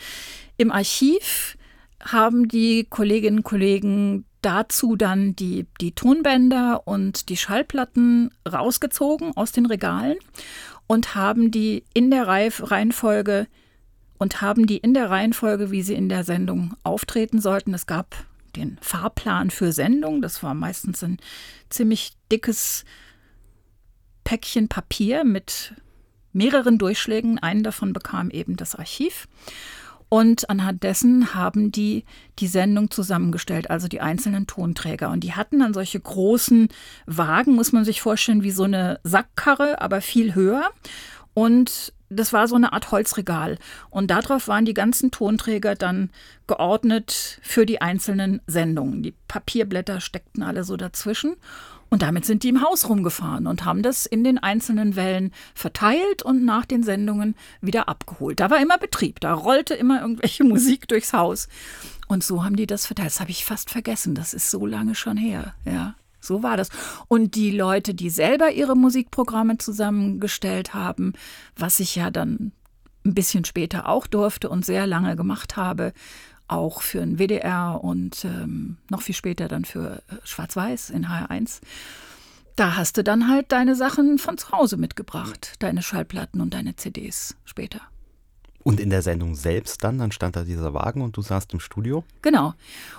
[0.57, 1.57] Im Archiv
[2.03, 9.53] haben die Kolleginnen und Kollegen dazu dann die, die Tonbänder und die Schallplatten rausgezogen aus
[9.53, 10.17] den Regalen
[10.87, 13.47] und haben die in der Reihenfolge
[14.17, 17.73] und haben die in der Reihenfolge, wie sie in der Sendung auftreten sollten.
[17.73, 18.13] Es gab
[18.55, 20.21] den Fahrplan für Sendung.
[20.21, 21.17] Das war meistens ein
[21.69, 22.85] ziemlich dickes
[24.23, 25.73] Päckchen Papier mit
[26.33, 27.39] mehreren Durchschlägen.
[27.39, 29.27] Einen davon bekam eben das Archiv.
[30.09, 32.05] Und anhand dessen haben die
[32.39, 35.09] die Sendung zusammengestellt, also die einzelnen Tonträger.
[35.09, 36.69] Und die hatten dann solche großen
[37.05, 40.71] Wagen, muss man sich vorstellen, wie so eine Sackkarre, aber viel höher.
[41.33, 43.57] Und das war so eine Art Holzregal.
[43.89, 46.09] Und darauf waren die ganzen Tonträger dann
[46.47, 49.03] geordnet für die einzelnen Sendungen.
[49.03, 51.35] Die Papierblätter steckten alle so dazwischen.
[51.89, 56.21] Und damit sind die im Haus rumgefahren und haben das in den einzelnen Wellen verteilt
[56.21, 58.41] und nach den Sendungen wieder abgeholt.
[58.41, 61.47] Da war immer Betrieb, da rollte immer irgendwelche Musik durchs Haus.
[62.07, 63.07] Und so haben die das verteilt.
[63.07, 64.15] Das habe ich fast vergessen.
[64.15, 65.95] Das ist so lange schon her, ja.
[66.27, 66.69] So war das.
[67.07, 71.13] Und die Leute, die selber ihre Musikprogramme zusammengestellt haben,
[71.55, 72.51] was ich ja dann
[73.05, 75.93] ein bisschen später auch durfte und sehr lange gemacht habe,
[76.47, 81.61] auch für den WDR und ähm, noch viel später dann für äh, Schwarz-Weiß in HR1.
[82.55, 86.75] Da hast du dann halt deine Sachen von zu Hause mitgebracht, deine Schallplatten und deine
[86.75, 87.81] CDs später.
[88.67, 91.61] Und in der Sendung selbst dann, dann stand da dieser Wagen und du saßt im
[91.61, 92.03] Studio?
[92.21, 92.53] Genau.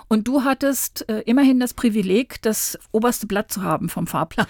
[0.07, 4.47] Und du hattest äh, immerhin das Privileg, das oberste Blatt zu haben vom Fahrplan.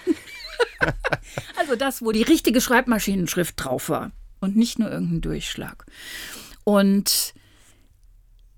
[1.58, 5.84] also das, wo die richtige Schreibmaschinenschrift drauf war und nicht nur irgendein Durchschlag.
[6.64, 7.34] Und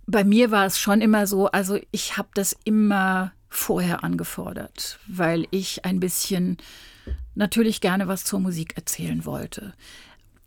[0.07, 5.49] bei mir war es schon immer so, also ich habe das immer vorher angefordert, weil
[5.51, 6.59] ich ein bisschen
[7.35, 9.75] natürlich gerne was zur Musik erzählen wollte.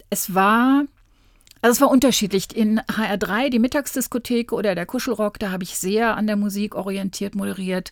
[0.10, 0.86] Es war
[1.66, 2.56] also es war unterschiedlich.
[2.56, 7.34] In HR3, die Mittagsdiskothek oder der Kuschelrock, da habe ich sehr an der Musik orientiert
[7.34, 7.92] moderiert.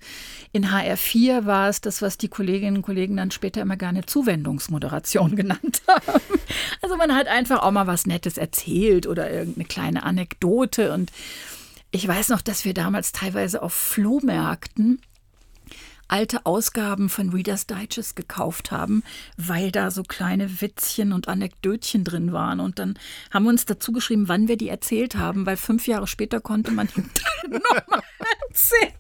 [0.52, 5.36] In HR4 war es das, was die Kolleginnen und Kollegen dann später immer gerne Zuwendungsmoderation
[5.36, 6.22] genannt haben.
[6.84, 10.94] Also man hat einfach auch mal was Nettes erzählt oder irgendeine kleine Anekdote.
[10.94, 11.12] Und
[11.90, 15.02] ich weiß noch, dass wir damals teilweise auf Flohmärkten
[16.14, 19.02] alte Ausgaben von Reader's Digest gekauft haben,
[19.36, 22.60] weil da so kleine Witzchen und Anekdötchen drin waren.
[22.60, 23.00] Und dann
[23.32, 26.70] haben wir uns dazu geschrieben, wann wir die erzählt haben, weil fünf Jahre später konnte
[26.70, 27.02] man die
[27.50, 28.04] nochmal
[28.48, 28.94] erzählen.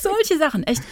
[0.00, 0.84] Solche Sachen, echt.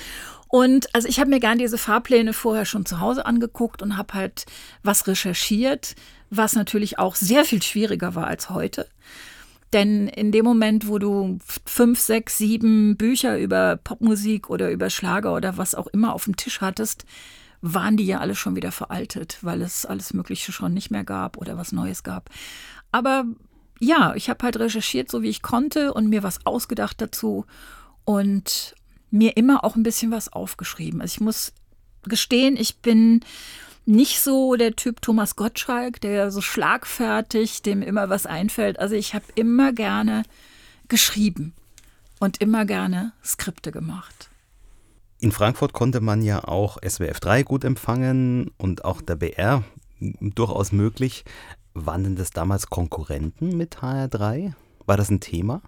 [0.49, 4.15] Und also ich habe mir gern diese Fahrpläne vorher schon zu Hause angeguckt und habe
[4.15, 4.47] halt
[4.83, 5.95] was recherchiert,
[6.31, 8.89] was natürlich auch sehr viel schwieriger war als heute.
[9.73, 15.35] Denn in dem Moment, wo du fünf, sechs, sieben Bücher über Popmusik oder über Schlager
[15.35, 17.05] oder was auch immer auf dem Tisch hattest,
[17.63, 21.37] waren die ja alle schon wieder veraltet, weil es alles Mögliche schon nicht mehr gab
[21.37, 22.31] oder was Neues gab.
[22.91, 23.25] Aber
[23.79, 27.47] ja, ich habe halt recherchiert, so wie ich konnte und mir was ausgedacht dazu
[28.05, 28.75] und
[29.11, 31.01] mir immer auch ein bisschen was aufgeschrieben.
[31.01, 31.53] Also ich muss
[32.03, 33.21] gestehen, ich bin
[33.91, 38.79] nicht so der Typ Thomas Gottschalk, der so schlagfertig, dem immer was einfällt.
[38.79, 40.23] Also ich habe immer gerne
[40.89, 41.53] geschrieben
[42.21, 44.31] und immer gerne Skripte gemacht.
[45.19, 49.65] In Frankfurt konnte man ja auch SWF 3 gut empfangen und auch der BR
[49.99, 51.25] durchaus möglich.
[51.75, 54.55] Waren denn das damals Konkurrenten mit HR3?
[54.87, 55.63] War das ein Thema?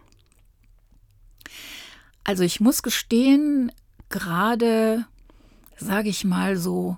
[2.25, 3.73] Also ich muss gestehen,
[4.09, 5.07] gerade,
[5.77, 6.97] sage ich mal so,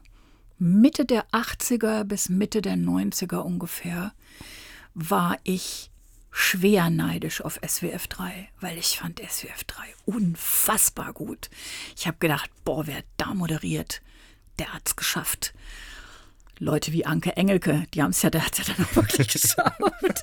[0.58, 4.12] Mitte der 80er bis Mitte der 90er ungefähr
[4.94, 5.90] war ich
[6.30, 11.50] schwer neidisch auf SWF 3, weil ich fand SWF 3 unfassbar gut.
[11.96, 14.02] Ich habe gedacht, boah, wer da moderiert,
[14.58, 15.54] der hat's geschafft.
[16.58, 20.22] Leute wie Anke Engelke, die haben es ja, der hat ja dann auch wirklich geschafft.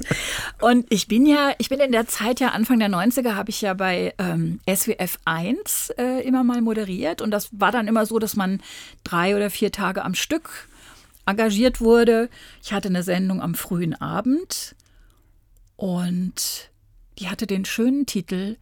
[0.61, 3.61] Und ich bin ja, ich bin in der Zeit ja Anfang der 90er habe ich
[3.61, 8.19] ja bei ähm, SWF 1 äh, immer mal moderiert und das war dann immer so,
[8.19, 8.61] dass man
[9.03, 10.67] drei oder vier Tage am Stück
[11.25, 12.29] engagiert wurde.
[12.63, 14.75] Ich hatte eine Sendung am frühen Abend
[15.75, 16.69] und
[17.19, 18.57] die hatte den schönen Titel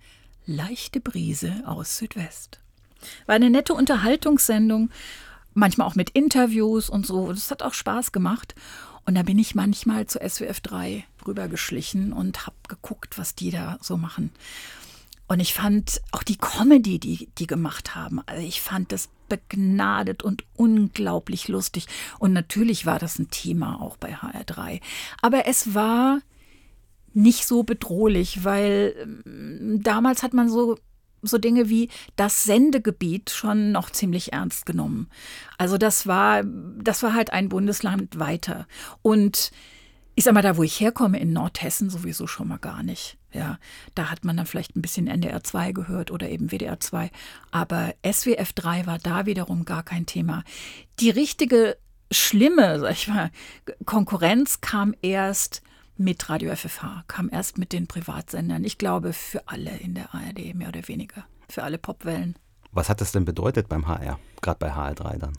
[0.46, 2.60] Leichte Brise aus Südwest.
[3.28, 4.90] War eine nette Unterhaltungssendung
[5.54, 7.30] manchmal auch mit Interviews und so.
[7.30, 8.56] Das hat auch Spaß gemacht.
[9.06, 13.78] Und da bin ich manchmal zu SWF 3 rübergeschlichen und habe geguckt, was die da
[13.82, 14.32] so machen.
[15.28, 20.24] Und ich fand auch die Comedy, die die gemacht haben, also ich fand das begnadet
[20.24, 21.86] und unglaublich lustig.
[22.18, 24.82] Und natürlich war das ein Thema auch bei HR3.
[25.22, 26.20] Aber es war
[27.14, 30.78] nicht so bedrohlich, weil ähm, damals hat man so
[31.22, 35.10] so Dinge wie das Sendegebiet schon noch ziemlich ernst genommen.
[35.58, 38.68] Also das war, das war halt ein Bundesland weiter.
[39.02, 39.52] Und
[40.16, 43.18] ich sag mal, da wo ich herkomme, in Nordhessen sowieso schon mal gar nicht.
[43.32, 43.60] Ja,
[43.96, 47.12] da hat man dann vielleicht ein bisschen NDR 2 gehört oder eben WDR 2.
[47.52, 50.44] Aber SWF 3 war da wiederum gar kein Thema.
[51.00, 51.78] Die richtige
[52.12, 53.32] schlimme, sag ich mal,
[53.86, 55.62] Konkurrenz kam erst
[56.00, 58.64] mit Radio FFH, kam erst mit den Privatsendern.
[58.64, 61.26] Ich glaube, für alle in der ARD, mehr oder weniger.
[61.50, 62.36] Für alle Popwellen.
[62.72, 65.34] Was hat das denn bedeutet beim HR, gerade bei HR3 dann?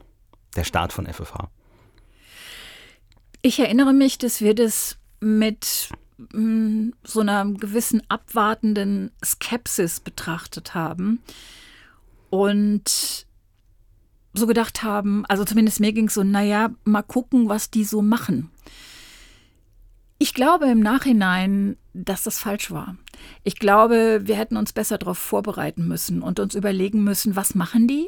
[0.55, 1.49] Der Start von FFH?
[3.41, 10.75] Ich erinnere mich, dass wir das mit mh, mm, so einer gewissen abwartenden Skepsis betrachtet
[10.75, 11.23] haben
[12.29, 13.25] und
[14.33, 18.01] so gedacht haben, also zumindest mir ging es so, naja, mal gucken, was die so
[18.01, 18.51] machen.
[20.21, 22.95] Ich glaube im Nachhinein, dass das falsch war.
[23.43, 27.87] Ich glaube, wir hätten uns besser darauf vorbereiten müssen und uns überlegen müssen, was machen
[27.87, 28.07] die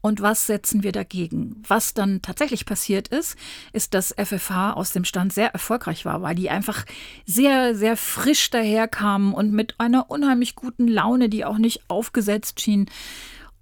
[0.00, 1.62] und was setzen wir dagegen.
[1.68, 3.36] Was dann tatsächlich passiert ist,
[3.72, 6.84] ist, dass FFH aus dem Stand sehr erfolgreich war, weil die einfach
[7.26, 12.90] sehr, sehr frisch daherkamen und mit einer unheimlich guten Laune, die auch nicht aufgesetzt schien.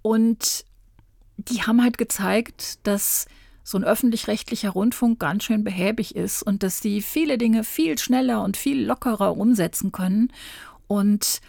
[0.01, 0.65] Und
[1.37, 3.27] die haben halt gezeigt, dass
[3.63, 8.43] so ein öffentlich-rechtlicher Rundfunk ganz schön behäbig ist und dass sie viele Dinge viel schneller
[8.43, 10.31] und viel lockerer umsetzen können.
[10.87, 11.41] Und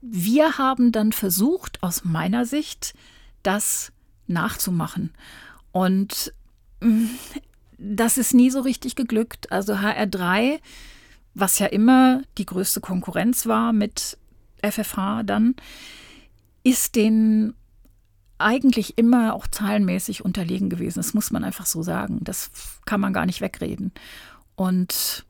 [0.00, 2.94] wir haben dann versucht, aus meiner Sicht,
[3.42, 3.92] das
[4.26, 5.10] nachzumachen.
[5.72, 6.32] Und
[6.80, 7.06] mm,
[7.78, 9.50] das ist nie so richtig geglückt.
[9.52, 10.60] Also HR3,
[11.34, 14.18] was ja immer die größte Konkurrenz war mit
[14.62, 15.54] FFH dann,
[16.64, 17.54] ist den
[18.38, 20.98] eigentlich immer auch zahlenmäßig unterlegen gewesen.
[20.98, 22.20] Das muss man einfach so sagen.
[22.22, 22.50] Das
[22.86, 23.92] kann man gar nicht wegreden.
[24.56, 25.24] Und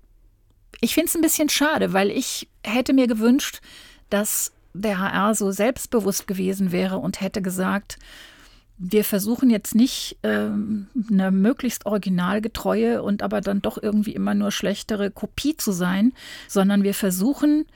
[0.80, 3.60] ich finde es ein bisschen schade, weil ich hätte mir gewünscht,
[4.10, 7.98] dass der HR so selbstbewusst gewesen wäre und hätte gesagt,
[8.78, 14.52] wir versuchen jetzt nicht ähm, eine möglichst originalgetreue und aber dann doch irgendwie immer nur
[14.52, 16.12] schlechtere Kopie zu sein,
[16.46, 17.66] sondern wir versuchen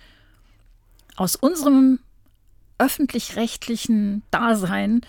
[1.17, 1.99] aus unserem
[2.83, 5.03] öffentlich-rechtlichen Dasein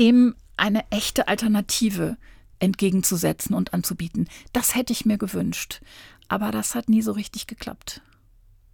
[0.00, 2.16] dem eine echte Alternative
[2.58, 4.28] entgegenzusetzen und anzubieten.
[4.52, 5.80] Das hätte ich mir gewünscht.
[6.28, 8.00] Aber das hat nie so richtig geklappt.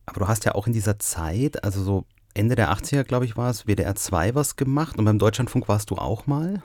[0.07, 3.37] Aber du hast ja auch in dieser Zeit, also so Ende der 80er, glaube ich,
[3.37, 6.63] war es, WDR 2 was gemacht und beim Deutschlandfunk warst du auch mal?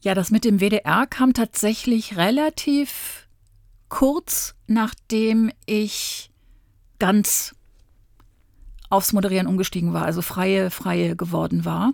[0.00, 3.28] Ja, das mit dem WDR kam tatsächlich relativ
[3.88, 6.30] kurz, nachdem ich
[6.98, 7.55] ganz
[8.88, 11.92] aufs Moderieren umgestiegen war, also freie, freie geworden war.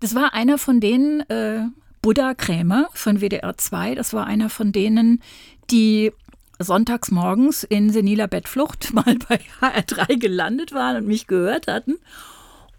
[0.00, 1.66] Das war einer von denen, äh,
[2.02, 5.22] Buddha Krämer von WDR 2, das war einer von denen,
[5.70, 6.12] die
[6.58, 11.96] sonntags morgens in seniler Bettflucht mal bei HR3 gelandet waren und mich gehört hatten.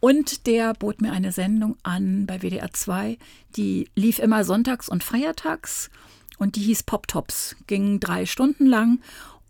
[0.02, 3.18] Und der bot mir eine Sendung an bei WDR 2,
[3.58, 5.90] die lief immer sonntags und feiertags
[6.38, 9.02] und die hieß Pop Tops, ging drei Stunden lang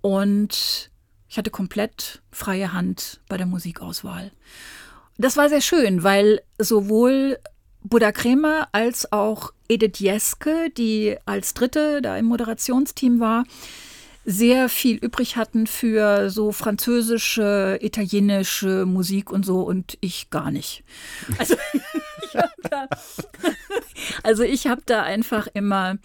[0.01, 0.88] und
[1.29, 4.31] ich hatte komplett freie Hand bei der Musikauswahl.
[5.17, 7.37] Das war sehr schön, weil sowohl
[7.83, 13.43] Buddha Kremer als auch Edith Jeske, die als Dritte da im Moderationsteam war,
[14.25, 20.83] sehr viel übrig hatten für so französische, italienische Musik und so und ich gar nicht.
[21.37, 21.55] Also
[22.23, 22.87] ich habe da,
[24.23, 25.97] also hab da einfach immer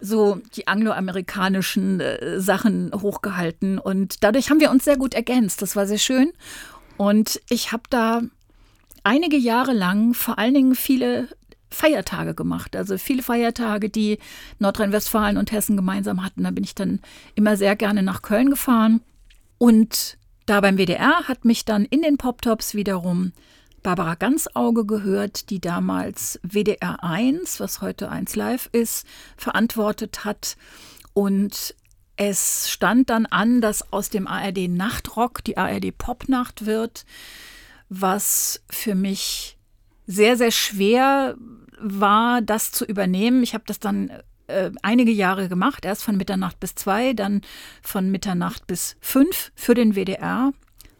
[0.00, 5.62] so die angloamerikanischen äh, Sachen hochgehalten und dadurch haben wir uns sehr gut ergänzt.
[5.62, 6.32] Das war sehr schön
[6.96, 8.22] und ich habe da
[9.04, 11.28] einige Jahre lang vor allen Dingen viele
[11.70, 12.76] Feiertage gemacht.
[12.76, 14.18] Also viele Feiertage, die
[14.58, 16.44] Nordrhein-Westfalen und Hessen gemeinsam hatten.
[16.44, 17.00] Da bin ich dann
[17.34, 19.02] immer sehr gerne nach Köln gefahren
[19.58, 23.32] Und da beim WDR hat mich dann in den Poptops wiederum
[23.84, 30.56] Barbara Ganzauge gehört, die damals WDR 1, was heute 1 Live ist, verantwortet hat.
[31.12, 31.76] Und
[32.16, 37.04] es stand dann an, dass aus dem ARD Nachtrock die ARD Popnacht wird,
[37.90, 39.58] was für mich
[40.06, 41.36] sehr, sehr schwer
[41.78, 43.42] war, das zu übernehmen.
[43.42, 44.10] Ich habe das dann
[44.46, 47.42] äh, einige Jahre gemacht, erst von Mitternacht bis zwei, dann
[47.82, 50.52] von Mitternacht bis fünf für den WDR,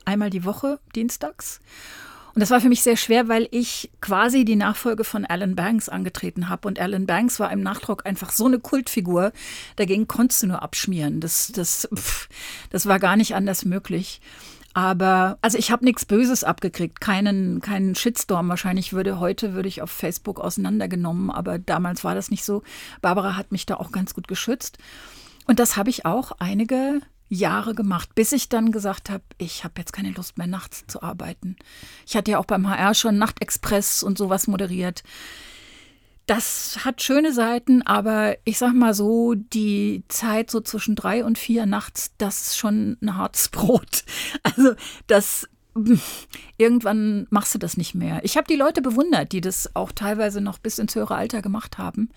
[0.04, 1.60] einmal die Woche, dienstags.
[2.34, 5.88] Und das war für mich sehr schwer, weil ich quasi die Nachfolge von Alan Banks
[5.88, 6.66] angetreten habe.
[6.66, 9.32] Und Alan Banks war im Nachdruck einfach so eine Kultfigur.
[9.76, 11.20] Dagegen konntest du nur abschmieren.
[11.20, 12.28] Das, das, pff,
[12.70, 14.20] das war gar nicht anders möglich.
[14.72, 18.48] Aber also ich habe nichts Böses abgekriegt, keinen, keinen Shitstorm.
[18.48, 22.64] Wahrscheinlich würde heute würde ich auf Facebook auseinandergenommen, aber damals war das nicht so.
[23.00, 24.78] Barbara hat mich da auch ganz gut geschützt.
[25.46, 27.00] Und das habe ich auch einige
[27.34, 31.02] Jahre gemacht, bis ich dann gesagt habe, ich habe jetzt keine Lust mehr nachts zu
[31.02, 31.56] arbeiten.
[32.06, 35.02] Ich hatte ja auch beim HR schon Nachtexpress und sowas moderiert.
[36.26, 41.36] Das hat schöne Seiten, aber ich sag mal so, die Zeit so zwischen drei und
[41.38, 44.04] vier nachts, das ist schon ein hartes Brot.
[44.42, 44.74] Also
[45.06, 45.48] das
[46.56, 48.24] irgendwann machst du das nicht mehr.
[48.24, 51.78] Ich habe die Leute bewundert, die das auch teilweise noch bis ins höhere Alter gemacht
[51.78, 52.10] haben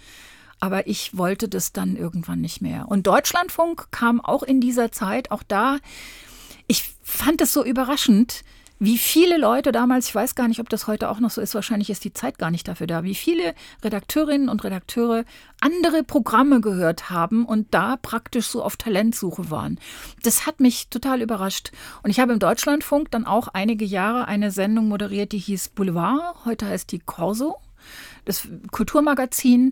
[0.60, 2.88] aber ich wollte das dann irgendwann nicht mehr.
[2.90, 5.78] Und Deutschlandfunk kam auch in dieser Zeit, auch da,
[6.68, 8.44] ich fand es so überraschend,
[8.80, 11.56] wie viele Leute damals, ich weiß gar nicht, ob das heute auch noch so ist,
[11.56, 15.26] wahrscheinlich ist die Zeit gar nicht dafür da, wie viele Redakteurinnen und Redakteure
[15.62, 19.80] andere Programme gehört haben und da praktisch so auf Talentsuche waren.
[20.22, 21.72] Das hat mich total überrascht.
[22.04, 26.46] Und ich habe im Deutschlandfunk dann auch einige Jahre eine Sendung moderiert, die hieß Boulevard,
[26.46, 27.58] heute heißt die Corso,
[28.26, 29.72] das Kulturmagazin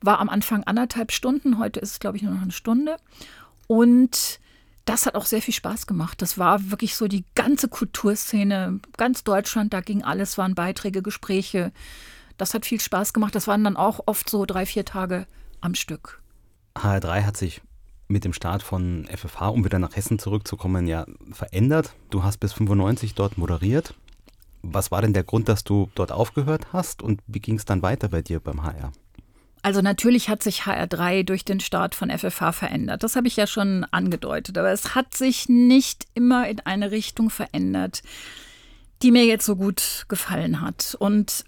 [0.00, 2.96] war am Anfang anderthalb Stunden, heute ist es, glaube ich, nur noch eine Stunde.
[3.66, 4.40] Und
[4.84, 6.22] das hat auch sehr viel Spaß gemacht.
[6.22, 11.72] Das war wirklich so die ganze Kulturszene, ganz Deutschland, da ging alles, waren Beiträge, Gespräche.
[12.38, 13.34] Das hat viel Spaß gemacht.
[13.34, 15.26] Das waren dann auch oft so drei, vier Tage
[15.60, 16.22] am Stück.
[16.76, 17.62] HR3 hat sich
[18.08, 21.94] mit dem Start von FFH, um wieder nach Hessen zurückzukommen, ja verändert.
[22.10, 23.94] Du hast bis 95 dort moderiert.
[24.62, 27.82] Was war denn der Grund, dass du dort aufgehört hast und wie ging es dann
[27.82, 28.92] weiter bei dir beim HR?
[29.66, 33.02] Also natürlich hat sich HR3 durch den Start von FFH verändert.
[33.02, 34.56] Das habe ich ja schon angedeutet.
[34.58, 38.04] Aber es hat sich nicht immer in eine Richtung verändert,
[39.02, 40.96] die mir jetzt so gut gefallen hat.
[41.00, 41.44] Und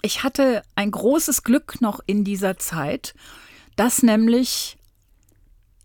[0.00, 3.14] ich hatte ein großes Glück noch in dieser Zeit,
[3.76, 4.78] dass nämlich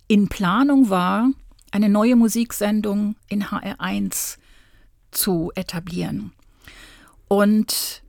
[0.07, 1.31] in Planung war,
[1.71, 4.37] eine neue Musiksendung in HR1
[5.11, 6.31] zu etablieren.
[7.27, 8.02] Und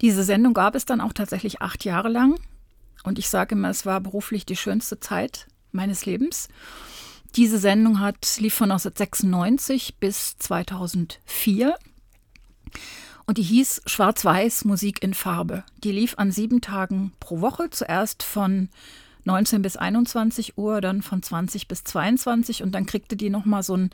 [0.00, 2.38] diese Sendung gab es dann auch tatsächlich acht Jahre lang.
[3.04, 6.48] Und ich sage immer, es war beruflich die schönste Zeit meines Lebens.
[7.36, 11.76] Diese Sendung hat, lief von 1996 bis 2004.
[13.26, 15.64] Und die hieß Schwarz-Weiß Musik in Farbe.
[15.84, 18.70] Die lief an sieben Tagen pro Woche, zuerst von
[19.28, 23.74] 19 bis 21 Uhr, dann von 20 bis 22 und dann kriegte die nochmal so
[23.74, 23.90] einen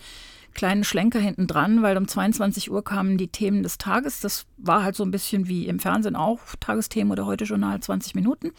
[0.54, 4.20] kleinen Schlenker hinten dran, weil um 22 Uhr kamen die Themen des Tages.
[4.20, 8.14] Das war halt so ein bisschen wie im Fernsehen auch, Tagesthemen oder heute Journal 20
[8.14, 8.52] Minuten.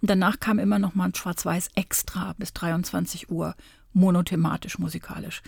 [0.00, 3.54] Und danach kam immer noch mal ein Schwarz-Weiß extra bis 23 Uhr,
[3.92, 5.42] monothematisch musikalisch.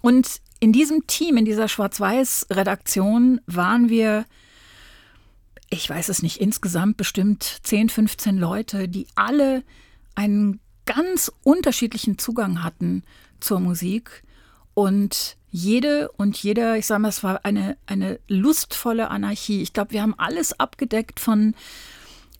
[0.00, 4.24] Und in diesem Team, in dieser Schwarz-Weiß-Redaktion waren wir,
[5.70, 9.64] ich weiß es nicht, insgesamt bestimmt 10, 15 Leute, die alle
[10.18, 13.04] einen ganz unterschiedlichen Zugang hatten
[13.38, 14.24] zur Musik
[14.74, 19.62] und jede und jeder, ich sage mal, es war eine, eine lustvolle Anarchie.
[19.62, 21.54] Ich glaube, wir haben alles abgedeckt von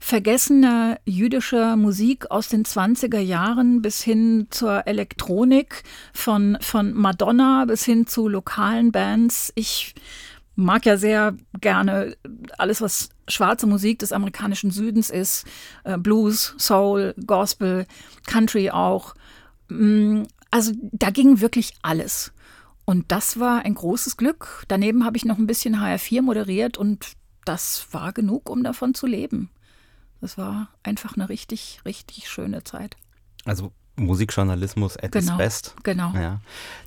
[0.01, 7.85] vergessener jüdischer Musik aus den 20er Jahren bis hin zur Elektronik, von, von Madonna bis
[7.85, 9.53] hin zu lokalen Bands.
[9.55, 9.95] Ich
[10.59, 12.16] mag ja sehr gerne
[12.59, 15.47] alles, was schwarze Musik des amerikanischen Südens ist.
[15.85, 17.87] Äh, Blues, Soul, Gospel,
[18.27, 19.14] Country auch.
[19.68, 22.33] Mm, also da ging wirklich alles.
[22.85, 24.64] Und das war ein großes Glück.
[24.66, 27.12] Daneben habe ich noch ein bisschen HR4 moderiert und
[27.44, 29.51] das war genug, um davon zu leben.
[30.21, 32.97] Das war einfach eine richtig, richtig schöne Zeit.
[33.44, 35.74] Also Musikjournalismus at genau, its best.
[35.82, 36.12] Genau.
[36.14, 36.40] Ja.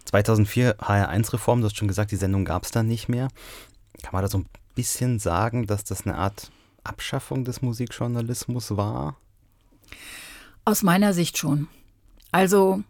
[0.05, 3.27] 2004 HR1-Reform, du hast schon gesagt, die Sendung gab es dann nicht mehr.
[4.01, 4.45] Kann man da so ein
[4.75, 6.51] bisschen sagen, dass das eine Art
[6.83, 9.17] Abschaffung des Musikjournalismus war?
[10.65, 11.67] Aus meiner Sicht schon.
[12.31, 12.83] Also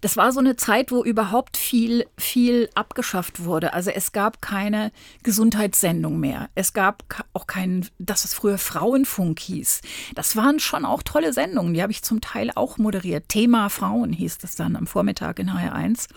[0.00, 3.72] das war so eine Zeit, wo überhaupt viel, viel abgeschafft wurde.
[3.72, 6.48] Also es gab keine Gesundheitssendung mehr.
[6.54, 9.80] Es gab auch keinen, das was früher Frauenfunk hieß.
[10.14, 11.74] Das waren schon auch tolle Sendungen.
[11.74, 13.28] Die habe ich zum Teil auch moderiert.
[13.28, 16.08] Thema Frauen hieß das dann am Vormittag in HR1.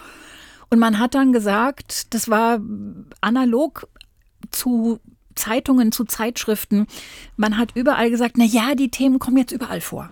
[0.69, 2.59] Und man hat dann gesagt, das war
[3.21, 3.87] analog
[4.51, 4.99] zu
[5.35, 6.87] Zeitungen, zu Zeitschriften.
[7.37, 10.09] Man hat überall gesagt, na ja, die Themen kommen jetzt überall vor.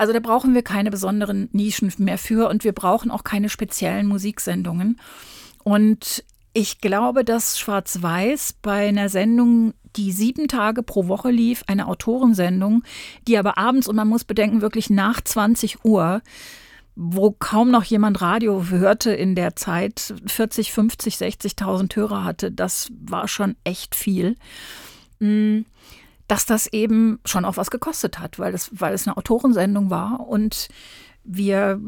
[0.00, 4.06] Also da brauchen wir keine besonderen Nischen mehr für und wir brauchen auch keine speziellen
[4.06, 4.98] Musiksendungen.
[5.62, 6.24] Und
[6.54, 12.82] ich glaube, dass Schwarz-Weiß bei einer Sendung, die sieben Tage pro Woche lief, eine Autorensendung,
[13.28, 16.22] die aber abends, und man muss bedenken, wirklich nach 20 Uhr,
[16.96, 22.90] wo kaum noch jemand Radio hörte in der Zeit, 40, 50, 60.000 Hörer hatte, das
[22.98, 24.36] war schon echt viel.
[25.18, 25.60] Mm,
[26.30, 30.28] dass das eben schon auch was gekostet hat, weil es, weil es eine Autorensendung war
[30.28, 30.68] und
[31.24, 31.80] wir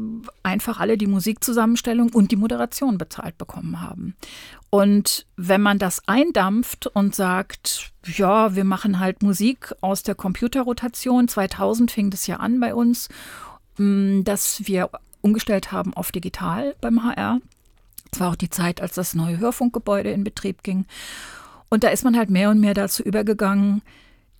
[0.43, 4.15] einfach alle die Musikzusammenstellung und die Moderation bezahlt bekommen haben.
[4.69, 11.29] Und wenn man das eindampft und sagt, ja, wir machen halt Musik aus der Computerrotation,
[11.29, 13.07] 2000 fing das ja an bei uns,
[13.77, 14.89] mm, dass wir
[15.21, 17.39] umgestellt haben auf digital beim HR.
[18.11, 20.85] Es war auch die Zeit, als das neue Hörfunkgebäude in Betrieb ging.
[21.69, 23.81] Und da ist man halt mehr und mehr dazu übergegangen,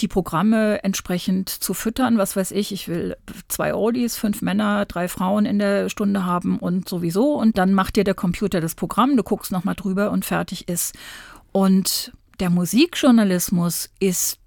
[0.03, 2.17] die Programme entsprechend zu füttern.
[2.17, 3.15] Was weiß ich, ich will
[3.47, 7.33] zwei Oldies, fünf Männer, drei Frauen in der Stunde haben und sowieso.
[7.33, 10.93] Und dann macht dir der Computer das Programm, du guckst nochmal drüber und fertig ist.
[11.53, 14.39] Und der Musikjournalismus ist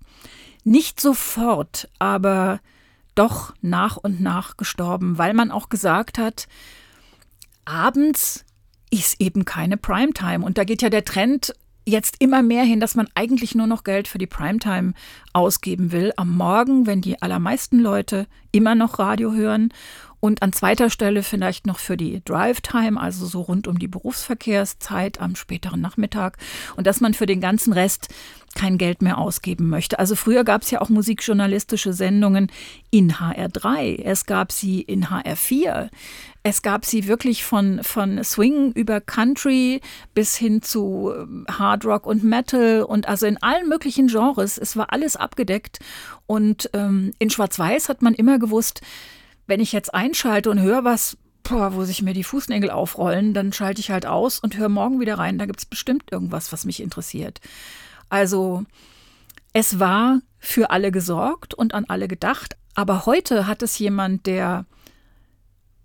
[0.62, 2.60] nicht sofort, aber
[3.14, 6.48] doch nach und nach gestorben, weil man auch gesagt hat,
[7.64, 8.44] abends
[8.90, 10.44] ist eben keine Primetime.
[10.44, 11.54] Und da geht ja der Trend
[11.86, 14.92] jetzt immer mehr hin, dass man eigentlich nur noch Geld für die Primetime
[15.32, 16.12] ausgeben will.
[16.16, 19.72] Am Morgen, wenn die allermeisten Leute immer noch Radio hören
[20.20, 25.20] und an zweiter Stelle vielleicht noch für die Drive-Time, also so rund um die Berufsverkehrszeit
[25.20, 26.38] am späteren Nachmittag.
[26.76, 28.08] Und dass man für den ganzen Rest
[28.56, 29.98] kein Geld mehr ausgeben möchte.
[29.98, 32.50] Also früher gab es ja auch musikjournalistische Sendungen
[32.90, 35.90] in HR3, es gab sie in HR4,
[36.42, 39.80] es gab sie wirklich von, von Swing über Country
[40.14, 44.56] bis hin zu ähm, Hard Rock und Metal und also in allen möglichen Genres.
[44.56, 45.80] Es war alles abgedeckt.
[46.26, 48.80] Und ähm, in Schwarz-Weiß hat man immer gewusst,
[49.46, 53.52] wenn ich jetzt einschalte und höre was, boah, wo sich mir die Fußnägel aufrollen, dann
[53.52, 55.38] schalte ich halt aus und höre morgen wieder rein.
[55.38, 57.40] Da gibt es bestimmt irgendwas, was mich interessiert.
[58.08, 58.64] Also
[59.52, 62.56] es war für alle gesorgt und an alle gedacht.
[62.74, 64.66] Aber heute hat es jemand, der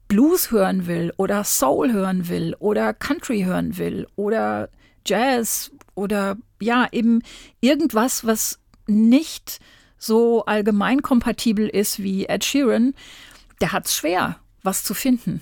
[0.08, 4.70] Blues hören will oder Soul hören will oder Country hören will oder
[5.06, 7.22] Jazz oder ja, eben
[7.62, 9.60] irgendwas, was nicht
[9.98, 12.94] so allgemein kompatibel ist wie Ed Sheeran,
[13.62, 15.42] der hat es schwer, was zu finden.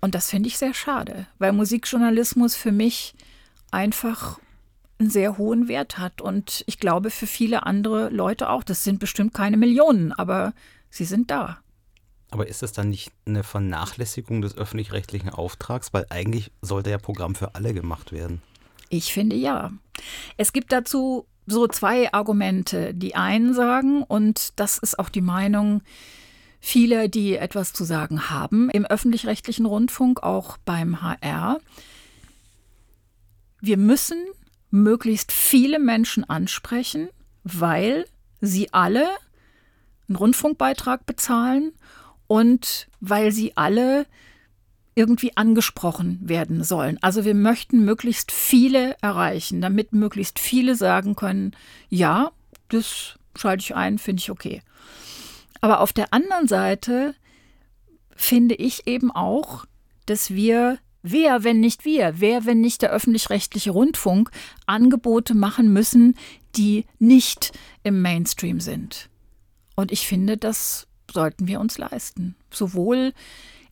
[0.00, 3.14] Und das finde ich sehr schade, weil Musikjournalismus für mich
[3.70, 4.38] einfach
[4.98, 6.20] einen sehr hohen Wert hat.
[6.20, 8.62] Und ich glaube für viele andere Leute auch.
[8.62, 10.52] Das sind bestimmt keine Millionen, aber
[10.90, 11.58] sie sind da.
[12.30, 15.92] Aber ist das dann nicht eine Vernachlässigung des öffentlich-rechtlichen Auftrags?
[15.94, 18.42] Weil eigentlich sollte ja Programm für alle gemacht werden.
[18.90, 19.72] Ich finde ja.
[20.36, 22.92] Es gibt dazu so zwei Argumente.
[22.92, 25.82] Die einen sagen, und das ist auch die Meinung
[26.60, 31.60] vieler, die etwas zu sagen haben im öffentlich-rechtlichen Rundfunk, auch beim HR,
[33.60, 34.18] wir müssen
[34.70, 37.08] möglichst viele Menschen ansprechen,
[37.42, 38.06] weil
[38.40, 39.08] sie alle
[40.08, 41.72] einen Rundfunkbeitrag bezahlen
[42.26, 44.06] und weil sie alle
[44.94, 46.98] irgendwie angesprochen werden sollen.
[47.02, 51.52] Also wir möchten möglichst viele erreichen, damit möglichst viele sagen können,
[51.88, 52.32] ja,
[52.68, 54.62] das schalte ich ein, finde ich okay.
[55.60, 57.14] Aber auf der anderen Seite
[58.14, 59.64] finde ich eben auch,
[60.06, 64.30] dass wir, wer, wenn nicht wir, wer, wenn nicht der öffentlich-rechtliche Rundfunk,
[64.66, 66.16] Angebote machen müssen,
[66.56, 67.52] die nicht
[67.82, 69.08] im Mainstream sind.
[69.76, 72.34] Und ich finde, das sollten wir uns leisten.
[72.50, 73.12] Sowohl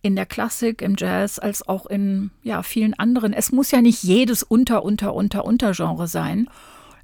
[0.03, 3.33] in der Klassik, im Jazz, als auch in ja, vielen anderen.
[3.33, 6.49] Es muss ja nicht jedes Unter, Unter, Unter, Untergenre sein,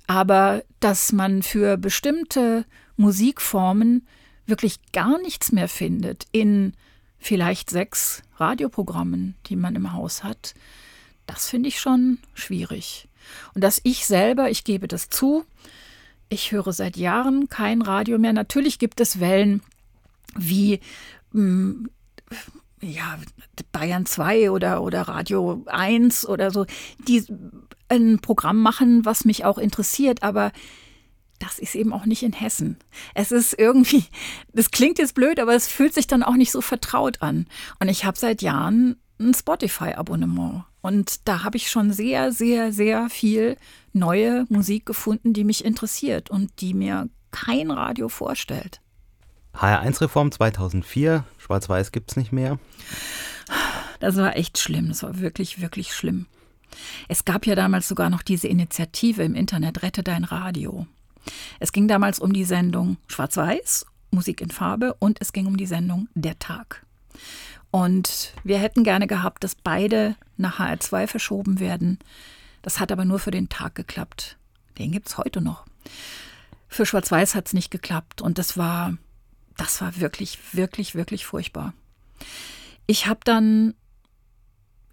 [0.06, 2.64] aber dass man für bestimmte
[2.96, 4.06] Musikformen
[4.46, 6.74] wirklich gar nichts mehr findet in
[7.18, 10.54] vielleicht sechs Radioprogrammen, die man im Haus hat,
[11.26, 13.08] das finde ich schon schwierig.
[13.54, 15.44] Und dass ich selber, ich gebe das zu,
[16.28, 18.32] ich höre seit Jahren kein Radio mehr.
[18.32, 19.62] Natürlich gibt es Wellen
[20.34, 20.80] wie
[21.32, 21.90] mh, mm,
[22.80, 23.18] ja,
[23.70, 26.66] Bayern 2 oder, oder Radio 1 oder so,
[27.06, 27.24] die
[27.88, 30.52] ein Programm machen, was mich auch interessiert, aber
[31.42, 32.78] das ist eben auch nicht in Hessen.
[33.14, 34.04] Es ist irgendwie,
[34.52, 37.46] das klingt jetzt blöd, aber es fühlt sich dann auch nicht so vertraut an.
[37.80, 40.64] Und ich habe seit Jahren ein Spotify-Abonnement.
[40.80, 43.56] Und da habe ich schon sehr, sehr, sehr viel
[43.92, 48.80] neue Musik gefunden, die mich interessiert und die mir kein Radio vorstellt.
[49.54, 52.58] HR1-Reform 2004, Schwarz-Weiß gibt es nicht mehr.
[54.00, 54.88] Das war echt schlimm.
[54.88, 56.26] Das war wirklich, wirklich schlimm.
[57.08, 60.86] Es gab ja damals sogar noch diese Initiative im Internet Rette dein Radio.
[61.60, 65.66] Es ging damals um die Sendung Schwarz-Weiß, Musik in Farbe und es ging um die
[65.66, 66.84] Sendung Der Tag.
[67.70, 71.98] Und wir hätten gerne gehabt, dass beide nach HR2 verschoben werden.
[72.60, 74.36] Das hat aber nur für den Tag geklappt.
[74.78, 75.64] Den gibt es heute noch.
[76.68, 78.96] Für Schwarz-Weiß hat es nicht geklappt und das war,
[79.56, 81.74] das war wirklich, wirklich, wirklich furchtbar.
[82.86, 83.74] Ich habe dann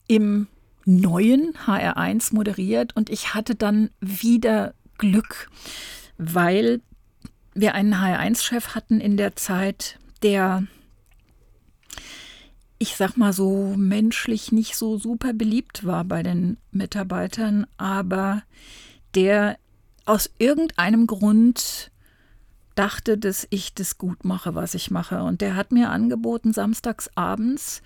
[0.07, 0.47] im
[0.85, 5.49] neuen HR1 moderiert und ich hatte dann wieder Glück,
[6.19, 6.81] weil
[7.55, 10.63] wir einen HR1-Chef hatten in der Zeit, der,
[12.77, 18.43] ich sag mal so, menschlich nicht so super beliebt war bei den Mitarbeitern, aber
[19.15, 19.57] der
[20.05, 21.89] aus irgendeinem Grund
[22.75, 25.23] dachte, dass ich das gut mache, was ich mache.
[25.23, 27.81] Und der hat mir angeboten, samstags abends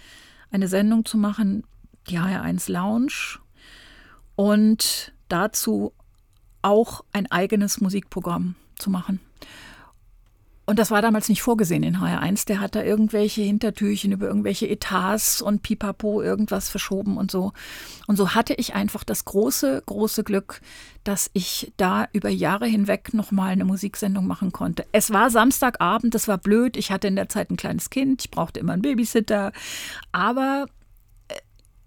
[0.52, 1.64] eine Sendung zu machen,
[2.10, 3.40] die HR1 Lounge
[4.36, 5.94] und dazu
[6.64, 9.20] auch ein eigenes Musikprogramm zu machen.
[10.66, 12.47] Und das war damals nicht vorgesehen in HR1.
[12.47, 17.51] Der hat da irgendwelche Hintertürchen über irgendwelche Etats und Pipapo irgendwas verschoben und so.
[18.07, 20.61] Und so hatte ich einfach das große, große Glück,
[21.03, 24.86] dass ich da über Jahre hinweg nochmal eine Musiksendung machen konnte.
[24.93, 26.78] Es war Samstagabend, das war blöd.
[26.78, 29.51] Ich hatte in der Zeit ein kleines Kind, ich brauchte immer einen Babysitter.
[30.14, 30.68] Aber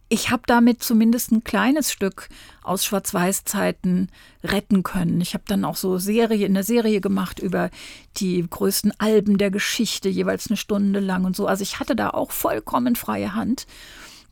[0.09, 2.29] ich habe damit zumindest ein kleines Stück
[2.63, 4.09] aus Schwarz-Weiß-Zeiten
[4.45, 5.21] retten können.
[5.21, 7.71] Ich habe dann auch so Serie in der Serie gemacht über
[8.19, 11.47] die größten Alben der Geschichte, jeweils eine Stunde lang und so.
[11.47, 13.67] Also ich hatte da auch vollkommen freie Hand.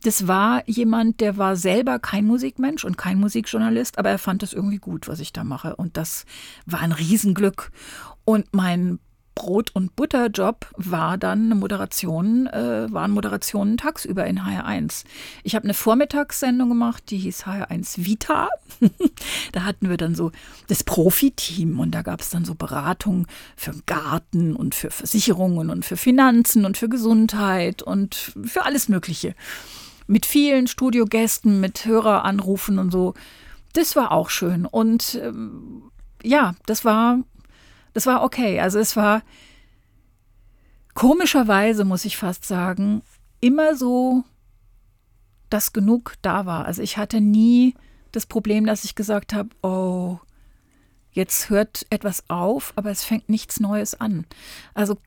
[0.03, 4.53] Das war jemand, der war selber kein Musikmensch und kein Musikjournalist, aber er fand es
[4.53, 5.75] irgendwie gut, was ich da mache.
[5.75, 6.25] Und das
[6.65, 7.71] war ein Riesenglück.
[8.23, 8.99] Und mein
[9.35, 15.03] Brot- und Butterjob war dann eine Moderation, äh, waren Moderationen tagsüber in HR1.
[15.43, 18.49] Ich habe eine Vormittagssendung gemacht, die hieß HR1 Vita.
[19.51, 20.31] da hatten wir dann so
[20.67, 23.27] das Profiteam und da gab es dann so Beratungen
[23.57, 29.35] für Garten und für Versicherungen und für Finanzen und für Gesundheit und für alles Mögliche.
[30.07, 33.15] Mit vielen Studiogästen, mit Höreranrufen und so.
[33.73, 34.65] Das war auch schön.
[34.65, 35.91] Und ähm,
[36.23, 37.19] ja, das war
[37.95, 38.59] das war okay.
[38.59, 39.23] Also es war
[40.93, 43.01] komischerweise, muss ich fast sagen,
[43.39, 44.23] immer so,
[45.49, 46.65] dass genug da war.
[46.65, 47.73] Also ich hatte nie
[48.11, 50.19] das Problem, dass ich gesagt habe, oh,
[51.11, 54.25] jetzt hört etwas auf, aber es fängt nichts Neues an.
[54.73, 54.97] Also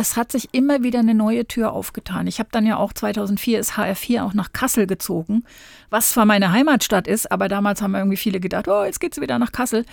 [0.00, 2.28] es hat sich immer wieder eine neue Tür aufgetan.
[2.28, 5.42] Ich habe dann ja auch 2004 ist HR4 auch nach Kassel gezogen,
[5.90, 9.40] was zwar meine Heimatstadt ist, aber damals haben irgendwie viele gedacht, oh, jetzt geht's wieder
[9.40, 9.84] nach Kassel,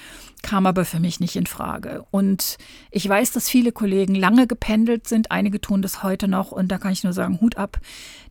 [0.44, 2.06] kam aber für mich nicht in Frage.
[2.12, 2.58] Und
[2.92, 6.78] ich weiß, dass viele Kollegen lange gependelt sind, einige tun das heute noch und da
[6.78, 7.80] kann ich nur sagen, Hut ab,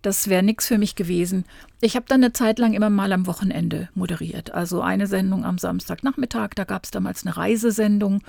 [0.00, 1.44] das wäre nichts für mich gewesen.
[1.80, 5.58] Ich habe dann eine Zeit lang immer mal am Wochenende moderiert, also eine Sendung am
[5.58, 8.22] Samstagnachmittag, da gab es damals eine Reisesendung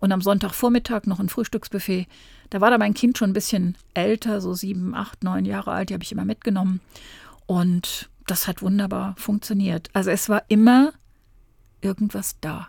[0.00, 2.06] und am Sonntagvormittag noch ein Frühstücksbuffet.
[2.50, 5.90] Da war da mein Kind schon ein bisschen älter, so sieben, acht, neun Jahre alt,
[5.90, 6.80] die habe ich immer mitgenommen.
[7.46, 9.88] Und das hat wunderbar funktioniert.
[9.92, 10.92] Also es war immer
[11.80, 12.68] irgendwas da.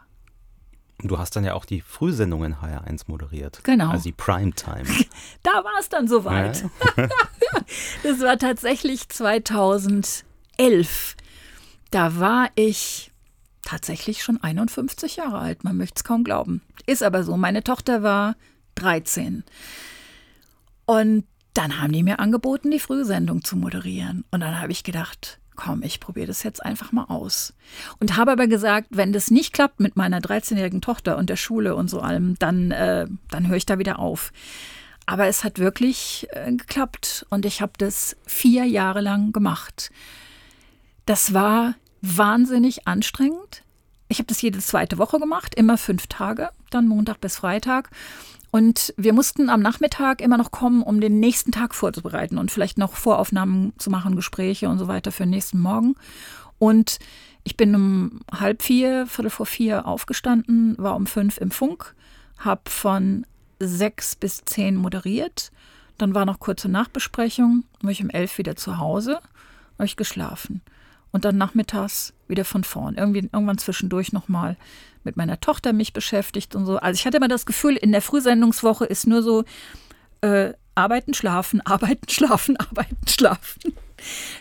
[1.04, 3.64] Du hast dann ja auch die Frühsendungen HR1 moderiert.
[3.64, 3.90] Genau.
[3.90, 4.86] Also die Primetime.
[5.44, 6.64] da war es dann soweit.
[6.96, 7.08] Ja.
[8.04, 10.24] das war tatsächlich 2011.
[11.90, 13.11] Da war ich
[13.64, 15.64] tatsächlich schon 51 Jahre alt.
[15.64, 16.62] Man möchte es kaum glauben.
[16.86, 17.38] Ist aber so.
[17.38, 18.36] Meine Tochter war
[18.76, 19.44] 13.
[20.86, 24.24] Und dann haben die mir angeboten, die Frühsendung zu moderieren.
[24.32, 27.54] Und dann habe ich gedacht, komm, ich probiere das jetzt einfach mal aus.
[28.00, 31.76] Und habe aber gesagt, wenn das nicht klappt mit meiner 13-jährigen Tochter und der Schule
[31.76, 34.32] und so allem, dann, äh, dann höre ich da wieder auf.
[35.06, 39.92] Aber es hat wirklich äh, geklappt und ich habe das vier Jahre lang gemacht.
[41.06, 43.64] Das war wahnsinnig anstrengend.
[44.10, 47.90] Ich habe das jede zweite Woche gemacht, immer fünf Tage, dann Montag bis Freitag.
[48.52, 52.78] Und wir mussten am Nachmittag immer noch kommen, um den nächsten Tag vorzubereiten und vielleicht
[52.78, 55.96] noch Voraufnahmen zu machen, Gespräche und so weiter für den nächsten Morgen.
[56.60, 57.00] Und
[57.46, 61.96] ich bin um halb vier, viertel vor vier aufgestanden, war um fünf im Funk,
[62.40, 63.26] habe von
[63.60, 65.52] sechs bis zehn moderiert.
[65.98, 69.22] Dann war noch kurze Nachbesprechung, war ich um elf wieder zu Hause,
[69.78, 70.62] habe ich geschlafen
[71.12, 72.96] und dann nachmittags wieder von vorn.
[72.96, 74.58] Irgendwie, irgendwann zwischendurch nochmal
[75.04, 76.78] mit meiner Tochter mich beschäftigt und so.
[76.78, 79.44] Also ich hatte immer das Gefühl, in der Frühsendungswoche ist nur so
[80.22, 83.74] äh, arbeiten, schlafen, arbeiten, schlafen, arbeiten, schlafen.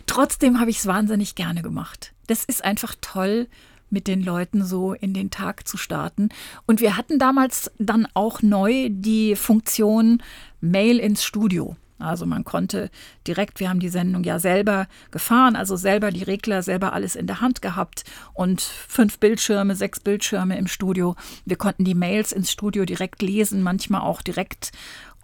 [0.06, 2.12] Trotzdem habe ich es wahnsinnig gerne gemacht.
[2.26, 3.48] Das ist einfach toll,
[3.90, 6.28] mit den Leuten so in den Tag zu starten.
[6.66, 10.22] Und wir hatten damals dann auch neu die Funktion
[10.60, 11.76] Mail ins Studio.
[12.02, 12.90] Also man konnte
[13.26, 17.26] direkt, wir haben die Sendung ja selber gefahren, also selber die Regler, selber alles in
[17.26, 21.16] der Hand gehabt und fünf Bildschirme, sechs Bildschirme im Studio.
[21.44, 24.72] Wir konnten die Mails ins Studio direkt lesen, manchmal auch direkt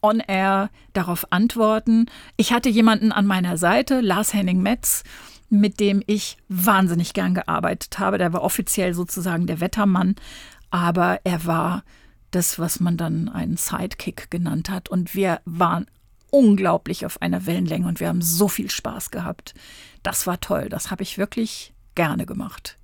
[0.03, 2.07] on air darauf antworten.
[2.37, 5.03] Ich hatte jemanden an meiner Seite, Lars Henning Metz,
[5.49, 8.19] mit dem ich wahnsinnig gern gearbeitet habe.
[8.19, 10.17] Der war offiziell sozusagen der Wettermann,
[10.71, 11.85] aber er war
[12.31, 14.89] das, was man dann einen Sidekick genannt hat.
[14.89, 15.87] Und wir waren
[16.31, 19.55] unglaublich auf einer Wellenlänge und wir haben so viel Spaß gehabt.
[20.03, 20.69] Das war toll.
[20.69, 22.79] Das habe ich wirklich gerne gemacht.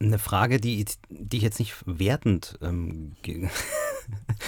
[0.00, 3.12] Eine Frage, die, die ich jetzt nicht wertend ähm,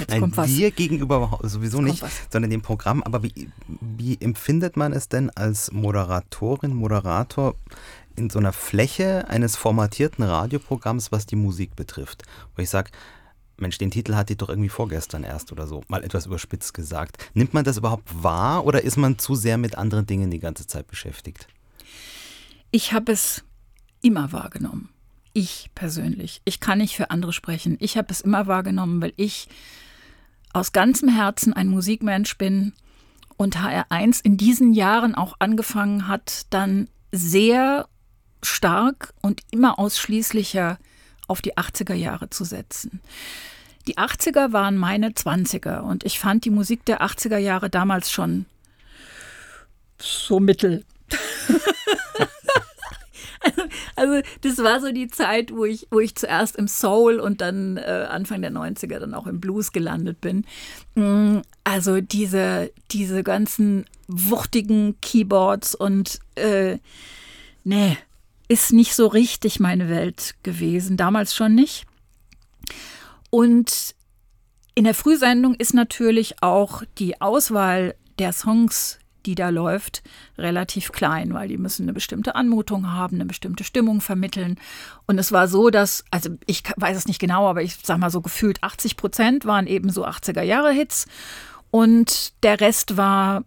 [0.09, 2.23] Nein, dir gegenüber sowieso nicht, was.
[2.31, 3.03] sondern dem Programm.
[3.05, 3.51] Aber wie,
[3.81, 7.55] wie empfindet man es denn als Moderatorin, Moderator
[8.17, 12.25] in so einer Fläche eines formatierten Radioprogramms, was die Musik betrifft?
[12.57, 12.91] Wo ich sage,
[13.57, 17.19] Mensch, den Titel hatte ich doch irgendwie vorgestern erst oder so, mal etwas überspitzt gesagt.
[17.35, 20.67] Nimmt man das überhaupt wahr oder ist man zu sehr mit anderen Dingen die ganze
[20.67, 21.47] Zeit beschäftigt?
[22.71, 23.45] Ich habe es
[24.03, 24.89] immer wahrgenommen
[25.35, 27.77] ich persönlich, ich kann nicht für andere sprechen.
[27.81, 29.49] Ich habe es immer wahrgenommen, weil ich
[30.53, 32.73] aus ganzem Herzen ein Musikmensch bin
[33.37, 37.89] und HR1 in diesen Jahren auch angefangen hat, dann sehr
[38.43, 40.79] stark und immer ausschließlicher
[41.29, 43.01] auf die 80er Jahre zu setzen.
[43.87, 48.47] Die 80er waren meine 20er und ich fand die Musik der 80er Jahre damals schon
[49.99, 50.85] so mittel.
[53.97, 57.77] Also das war so die Zeit, wo ich, wo ich zuerst im Soul und dann
[57.77, 60.45] äh, Anfang der 90er dann auch im Blues gelandet bin.
[60.95, 66.79] Mm, also diese, diese ganzen wuchtigen Keyboards und äh,
[67.65, 67.97] nee,
[68.49, 70.97] ist nicht so richtig meine Welt gewesen.
[70.97, 71.87] Damals schon nicht.
[73.31, 73.95] Und
[74.75, 80.03] in der Frühsendung ist natürlich auch die Auswahl der Songs die da läuft,
[80.39, 84.57] relativ klein, weil die müssen eine bestimmte Anmutung haben, eine bestimmte Stimmung vermitteln.
[85.07, 88.11] Und es war so, dass, also ich weiß es nicht genau, aber ich sag mal
[88.11, 91.07] so gefühlt 80 Prozent waren eben so 80er Jahre Hits
[91.71, 93.45] und der Rest war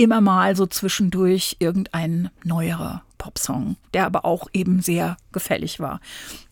[0.00, 6.00] immer mal so zwischendurch irgendein neuerer Popsong, der aber auch eben sehr gefällig war.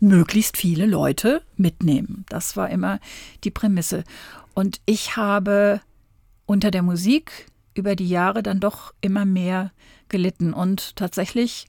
[0.00, 2.26] Möglichst viele Leute mitnehmen.
[2.28, 3.00] Das war immer
[3.44, 4.04] die Prämisse.
[4.52, 5.80] Und ich habe
[6.44, 9.72] unter der Musik über die Jahre dann doch immer mehr
[10.10, 10.52] gelitten.
[10.52, 11.68] Und tatsächlich,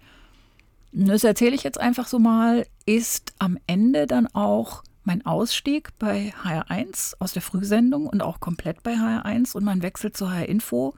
[0.92, 6.34] das erzähle ich jetzt einfach so mal, ist am Ende dann auch mein Ausstieg bei
[6.44, 10.94] HR1 aus der Frühsendung und auch komplett bei HR1 und mein Wechsel zu HR Info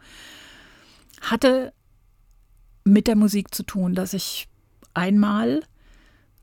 [1.21, 1.73] hatte
[2.83, 4.47] mit der Musik zu tun, dass ich
[4.93, 5.63] einmal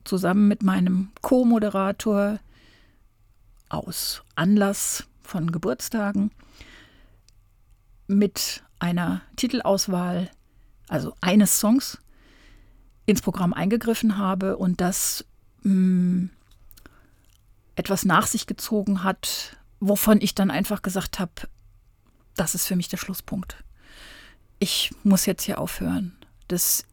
[0.04, 2.38] zusammen mit meinem Co-Moderator
[3.68, 6.30] aus Anlass von Geburtstagen
[8.06, 10.30] mit einer Titelauswahl,
[10.88, 11.98] also eines Songs,
[13.04, 15.26] ins Programm eingegriffen habe und das
[15.62, 16.30] mh, mm,
[17.76, 21.32] etwas nach sich gezogen hat, wovon ich dann einfach gesagt habe,
[22.34, 23.62] das ist für mich der Schlusspunkt.
[24.58, 26.16] Ich muss jetzt hier aufhören.
[26.48, 26.84] Das,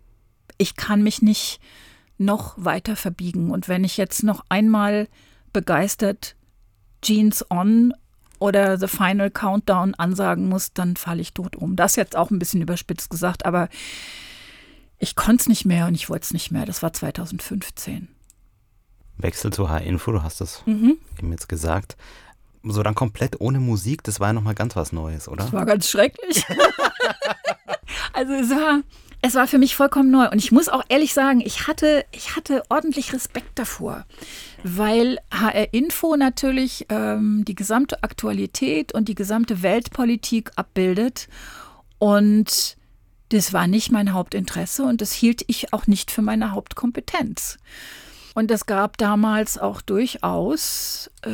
[0.57, 1.59] ich kann mich nicht
[2.18, 3.51] noch weiter verbiegen.
[3.51, 5.07] Und wenn ich jetzt noch einmal
[5.53, 6.36] begeistert
[7.01, 7.93] Jeans on
[8.39, 11.76] oder The Final Countdown ansagen muss, dann falle ich tot um.
[11.76, 13.70] Das jetzt auch ein bisschen überspitzt gesagt, aber
[14.97, 16.66] ich konnte es nicht mehr und ich wollte es nicht mehr.
[16.66, 18.07] Das war 2015.
[19.18, 20.97] Wechsel zu H-Info, du hast das mhm.
[21.18, 21.95] eben jetzt gesagt.
[22.63, 25.43] So dann komplett ohne Musik, das war ja nochmal ganz was Neues, oder?
[25.43, 26.43] Das war ganz schrecklich.
[28.16, 28.82] also es war,
[29.22, 30.30] es war für mich vollkommen neu.
[30.30, 34.05] Und ich muss auch ehrlich sagen, ich hatte, ich hatte ordentlich Respekt davor,
[34.63, 41.28] weil HR Info natürlich ähm, die gesamte Aktualität und die gesamte Weltpolitik abbildet.
[41.97, 42.78] Und
[43.30, 47.57] das war nicht mein Hauptinteresse und das hielt ich auch nicht für meine Hauptkompetenz.
[48.36, 51.30] Und es gab damals auch durchaus äh,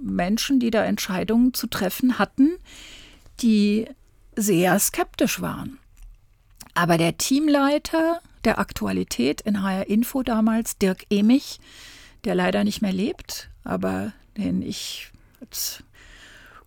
[0.00, 2.56] Menschen, die da Entscheidungen zu treffen hatten,
[3.40, 3.86] die
[4.36, 5.78] sehr skeptisch waren.
[6.76, 11.58] Aber der Teamleiter der Aktualität in HR Info damals, Dirk Emich,
[12.24, 15.10] der leider nicht mehr lebt, aber den ich
[15.40, 15.82] als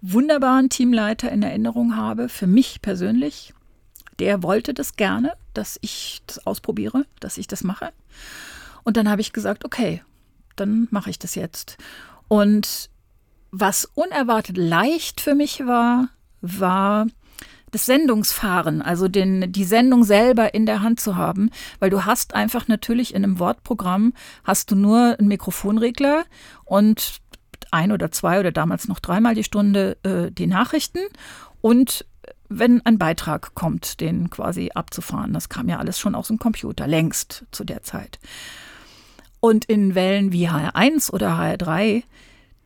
[0.01, 3.53] wunderbaren Teamleiter in Erinnerung habe, für mich persönlich,
[4.18, 7.91] der wollte das gerne, dass ich das ausprobiere, dass ich das mache.
[8.84, 10.01] Und dann habe ich gesagt, okay,
[10.55, 11.78] dann mache ich das jetzt.
[12.28, 12.89] Und
[13.51, 16.10] was unerwartet leicht für mich war,
[16.41, 17.05] war
[17.72, 22.36] das Sendungsfahren, also den, die Sendung selber in der Hand zu haben, weil du hast
[22.36, 24.13] einfach natürlich in einem Wortprogramm
[24.43, 26.26] hast du nur einen Mikrofonregler
[26.65, 27.20] und
[27.72, 30.99] ein oder zwei oder damals noch dreimal die Stunde äh, die Nachrichten
[31.61, 32.05] und
[32.49, 35.34] wenn ein Beitrag kommt, den quasi abzufahren.
[35.34, 38.20] Das kam ja alles schon aus dem Computer, längst zu der Zeit.
[39.39, 42.03] Und in Wellen wie HR1 oder HR3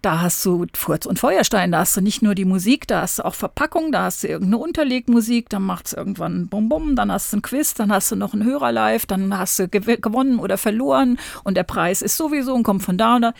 [0.04, 3.20] da hast du Furz und Feuerstein, da hast du nicht nur die Musik, da hast
[3.20, 7.10] du auch Verpackung, da hast du irgendeine Unterlegmusik, dann macht es irgendwann Bum Bum, dann
[7.10, 9.98] hast du ein Quiz, dann hast du noch einen Hörer live, dann hast du gew
[9.98, 13.34] gewonnen oder verloren und der Preis ist sowieso und kommt von da und da.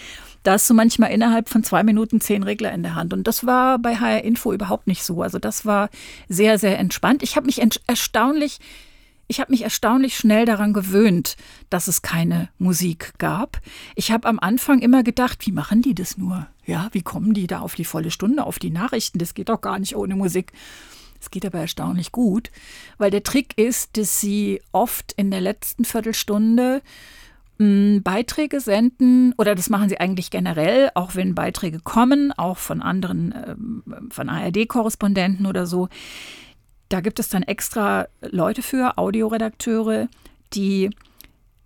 [0.44, 3.14] Da hast du manchmal innerhalb von zwei Minuten zehn Regler in der Hand.
[3.14, 5.22] Und das war bei HR Info überhaupt nicht so.
[5.22, 5.90] Also das war
[6.28, 7.24] sehr, sehr entspannt.
[7.24, 8.60] Ich habe mich erstaunlich
[9.34, 11.38] ich habe mich erstaunlich schnell daran gewöhnt,
[11.72, 13.60] dass es keine Musik gab.
[13.96, 16.46] Ich habe am Anfang immer gedacht, wie machen die das nur?
[16.68, 19.18] Ja, wie kommen die da auf die volle Stunde, auf die Nachrichten?
[19.18, 20.54] Das geht doch gar nicht ohne Musik.
[21.20, 22.52] Es geht aber erstaunlich gut,
[23.00, 26.84] weil der Trick ist, dass sie oft in der letzten Viertelstunde
[27.58, 32.84] hm, Beiträge senden, oder das machen sie eigentlich generell, auch wenn Beiträge kommen, auch von
[32.84, 35.90] anderen, ähm, von ARD-Korrespondenten oder so,
[36.94, 40.10] da gibt es dann extra Leute für, Audioredakteure,
[40.54, 40.92] die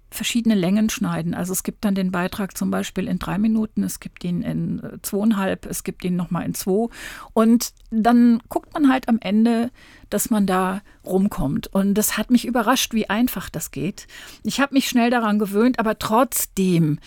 [0.10, 1.34] verschiedene Längen schneiden.
[1.34, 4.80] Also es gibt dann den Beitrag zum Beispiel in drei Minuten, es gibt ihn in
[4.80, 6.88] äh, zweieinhalb, es gibt ihn nochmal in zwei.
[7.34, 9.70] Und dann guckt man halt am Ende,
[10.10, 11.68] dass man da rumkommt.
[11.68, 14.08] Und das hat mich überrascht, wie einfach das geht.
[14.44, 17.00] Ich habe mich schnell daran gewöhnt, aber trotzdem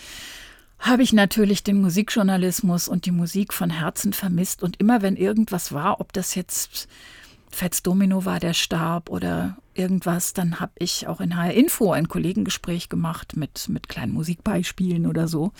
[0.77, 4.61] habe ich natürlich den Musikjournalismus und die Musik von Herzen vermisst.
[4.61, 6.87] Und immer wenn irgendwas war, ob das jetzt
[7.51, 12.07] Fats Domino war, der starb oder irgendwas, dann habe ich auch in HR Info ein
[12.07, 15.51] Kollegengespräch gemacht mit, mit kleinen Musikbeispielen oder so.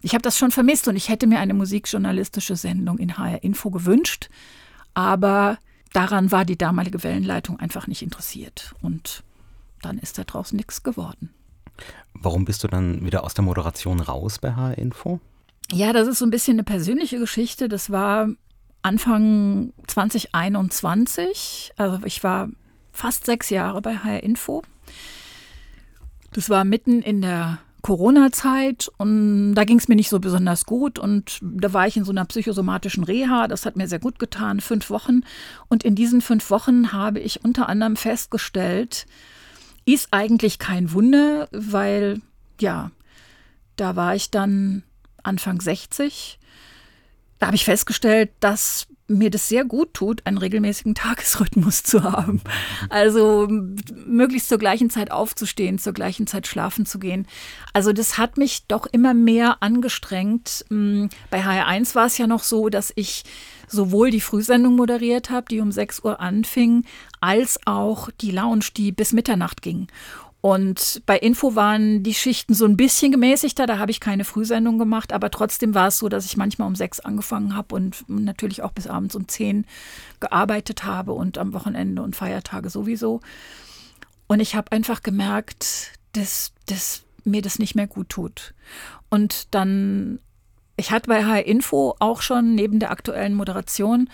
[0.00, 3.70] Ich habe das schon vermisst und ich hätte mir eine musikjournalistische Sendung in HR Info
[3.70, 4.28] gewünscht,
[4.94, 5.58] aber
[5.92, 9.24] daran war die damalige Wellenleitung einfach nicht interessiert und
[9.82, 11.30] dann ist da draußen nichts geworden.
[12.14, 15.20] Warum bist du dann wieder aus der Moderation raus bei HR Info?
[15.70, 17.68] Ja, das ist so ein bisschen eine persönliche Geschichte.
[17.68, 18.28] Das war
[18.82, 22.48] Anfang 2021, also ich war
[22.92, 24.62] fast sechs Jahre bei HR Info.
[26.32, 30.98] Das war mitten in der Corona-Zeit und da ging es mir nicht so besonders gut
[30.98, 33.48] und da war ich in so einer psychosomatischen Reha.
[33.48, 35.22] Das hat mir sehr gut getan, fünf Wochen.
[35.68, 39.06] Und in diesen fünf Wochen habe ich unter anderem festgestellt,
[39.84, 42.20] ist eigentlich kein Wunder, weil
[42.60, 42.90] ja,
[43.76, 44.82] da war ich dann
[45.22, 46.37] Anfang 60
[47.38, 52.42] da habe ich festgestellt, dass mir das sehr gut tut, einen regelmäßigen Tagesrhythmus zu haben.
[52.90, 57.26] Also möglichst zur gleichen Zeit aufzustehen, zur gleichen Zeit schlafen zu gehen.
[57.72, 60.66] Also das hat mich doch immer mehr angestrengt.
[60.68, 63.24] Bei HR1 war es ja noch so, dass ich
[63.66, 66.84] sowohl die Frühsendung moderiert habe, die um 6 Uhr anfing,
[67.20, 69.86] als auch die Lounge, die bis Mitternacht ging.
[70.40, 74.78] Und bei Info waren die Schichten so ein bisschen gemäßigter, da habe ich keine Frühsendung
[74.78, 78.62] gemacht, aber trotzdem war es so, dass ich manchmal um sechs angefangen habe und natürlich
[78.62, 79.66] auch bis abends um zehn
[80.20, 83.20] gearbeitet habe und am Wochenende und Feiertage sowieso.
[84.28, 88.54] Und ich habe einfach gemerkt, dass, dass mir das nicht mehr gut tut.
[89.10, 90.20] Und dann,
[90.76, 94.08] ich hatte bei HR Info auch schon neben der aktuellen Moderation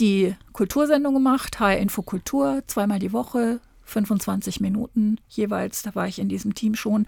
[0.00, 6.18] die Kultursendung gemacht, HR Info Kultur, zweimal die Woche, 25 Minuten jeweils, da war ich
[6.18, 7.06] in diesem Team schon.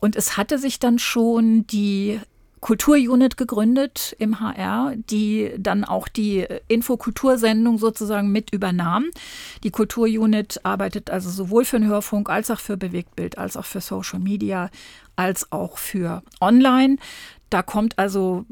[0.00, 2.20] Und es hatte sich dann schon die
[2.62, 9.06] Kulturunit gegründet im HR, die dann auch die Infokultursendung sozusagen mit übernahm.
[9.64, 13.80] Die Kulturunit arbeitet also sowohl für den Hörfunk als auch für Bewegtbild, als auch für
[13.80, 14.70] Social Media,
[15.16, 16.98] als auch für Online.
[17.50, 18.46] Da kommt also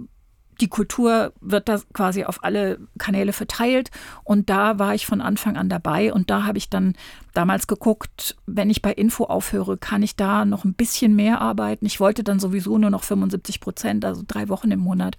[0.60, 3.90] die Kultur wird da quasi auf alle Kanäle verteilt.
[4.24, 6.12] Und da war ich von Anfang an dabei.
[6.12, 6.94] Und da habe ich dann
[7.34, 11.86] damals geguckt, wenn ich bei Info aufhöre, kann ich da noch ein bisschen mehr arbeiten.
[11.86, 15.16] Ich wollte dann sowieso nur noch 75 Prozent, also drei Wochen im Monat.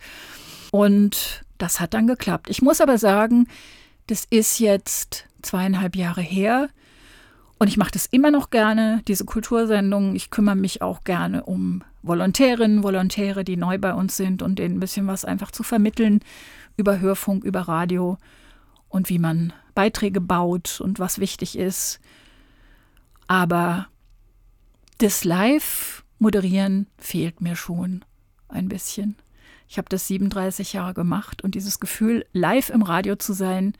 [0.71, 2.49] Und das hat dann geklappt.
[2.49, 3.47] Ich muss aber sagen,
[4.07, 6.69] das ist jetzt zweieinhalb Jahre her.
[7.61, 10.15] Und ich mache das immer noch gerne, diese Kultursendungen.
[10.15, 14.77] Ich kümmere mich auch gerne um Volontärinnen, Volontäre, die neu bei uns sind und denen
[14.77, 16.21] ein bisschen was einfach zu vermitteln
[16.75, 18.17] über Hörfunk, über Radio
[18.89, 21.99] und wie man Beiträge baut und was wichtig ist.
[23.27, 23.85] Aber
[24.97, 28.03] das Live-Moderieren fehlt mir schon
[28.47, 29.17] ein bisschen.
[29.67, 33.75] Ich habe das 37 Jahre gemacht und dieses Gefühl, live im Radio zu sein,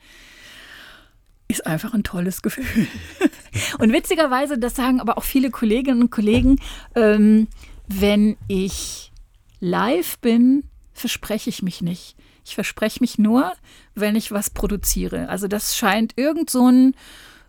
[1.48, 2.86] ist einfach ein tolles Gefühl.
[3.78, 6.60] und witzigerweise, das sagen aber auch viele Kolleginnen und Kollegen,
[6.94, 7.48] ähm,
[7.88, 9.12] wenn ich
[9.60, 12.16] live bin, verspreche ich mich nicht.
[12.44, 13.52] Ich verspreche mich nur,
[13.94, 15.28] wenn ich was produziere.
[15.28, 16.94] Also das scheint irgend so, ein,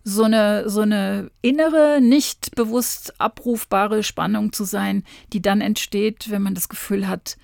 [0.04, 6.42] so, eine, so eine innere, nicht bewusst abrufbare Spannung zu sein, die dann entsteht, wenn
[6.42, 7.38] man das Gefühl hat,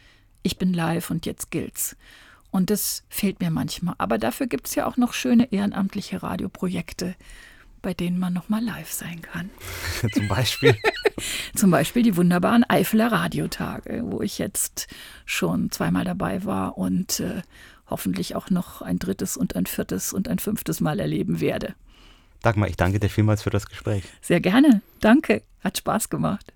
[0.43, 1.95] ich bin live und jetzt gilt's.
[2.51, 3.95] Und das fehlt mir manchmal.
[3.97, 7.15] Aber dafür gibt es ja auch noch schöne ehrenamtliche Radioprojekte,
[7.81, 9.49] bei denen man noch mal live sein kann.
[10.13, 10.75] Zum Beispiel?
[11.55, 14.87] Zum Beispiel die wunderbaren Eifeler Radiotage, wo ich jetzt
[15.25, 17.41] schon zweimal dabei war und äh,
[17.87, 21.75] hoffentlich auch noch ein drittes und ein viertes und ein fünftes Mal erleben werde.
[22.41, 24.03] Dagmar, ich danke dir vielmals für das Gespräch.
[24.21, 24.81] Sehr gerne.
[25.01, 25.43] Danke.
[25.61, 26.53] Hat Spaß gemacht.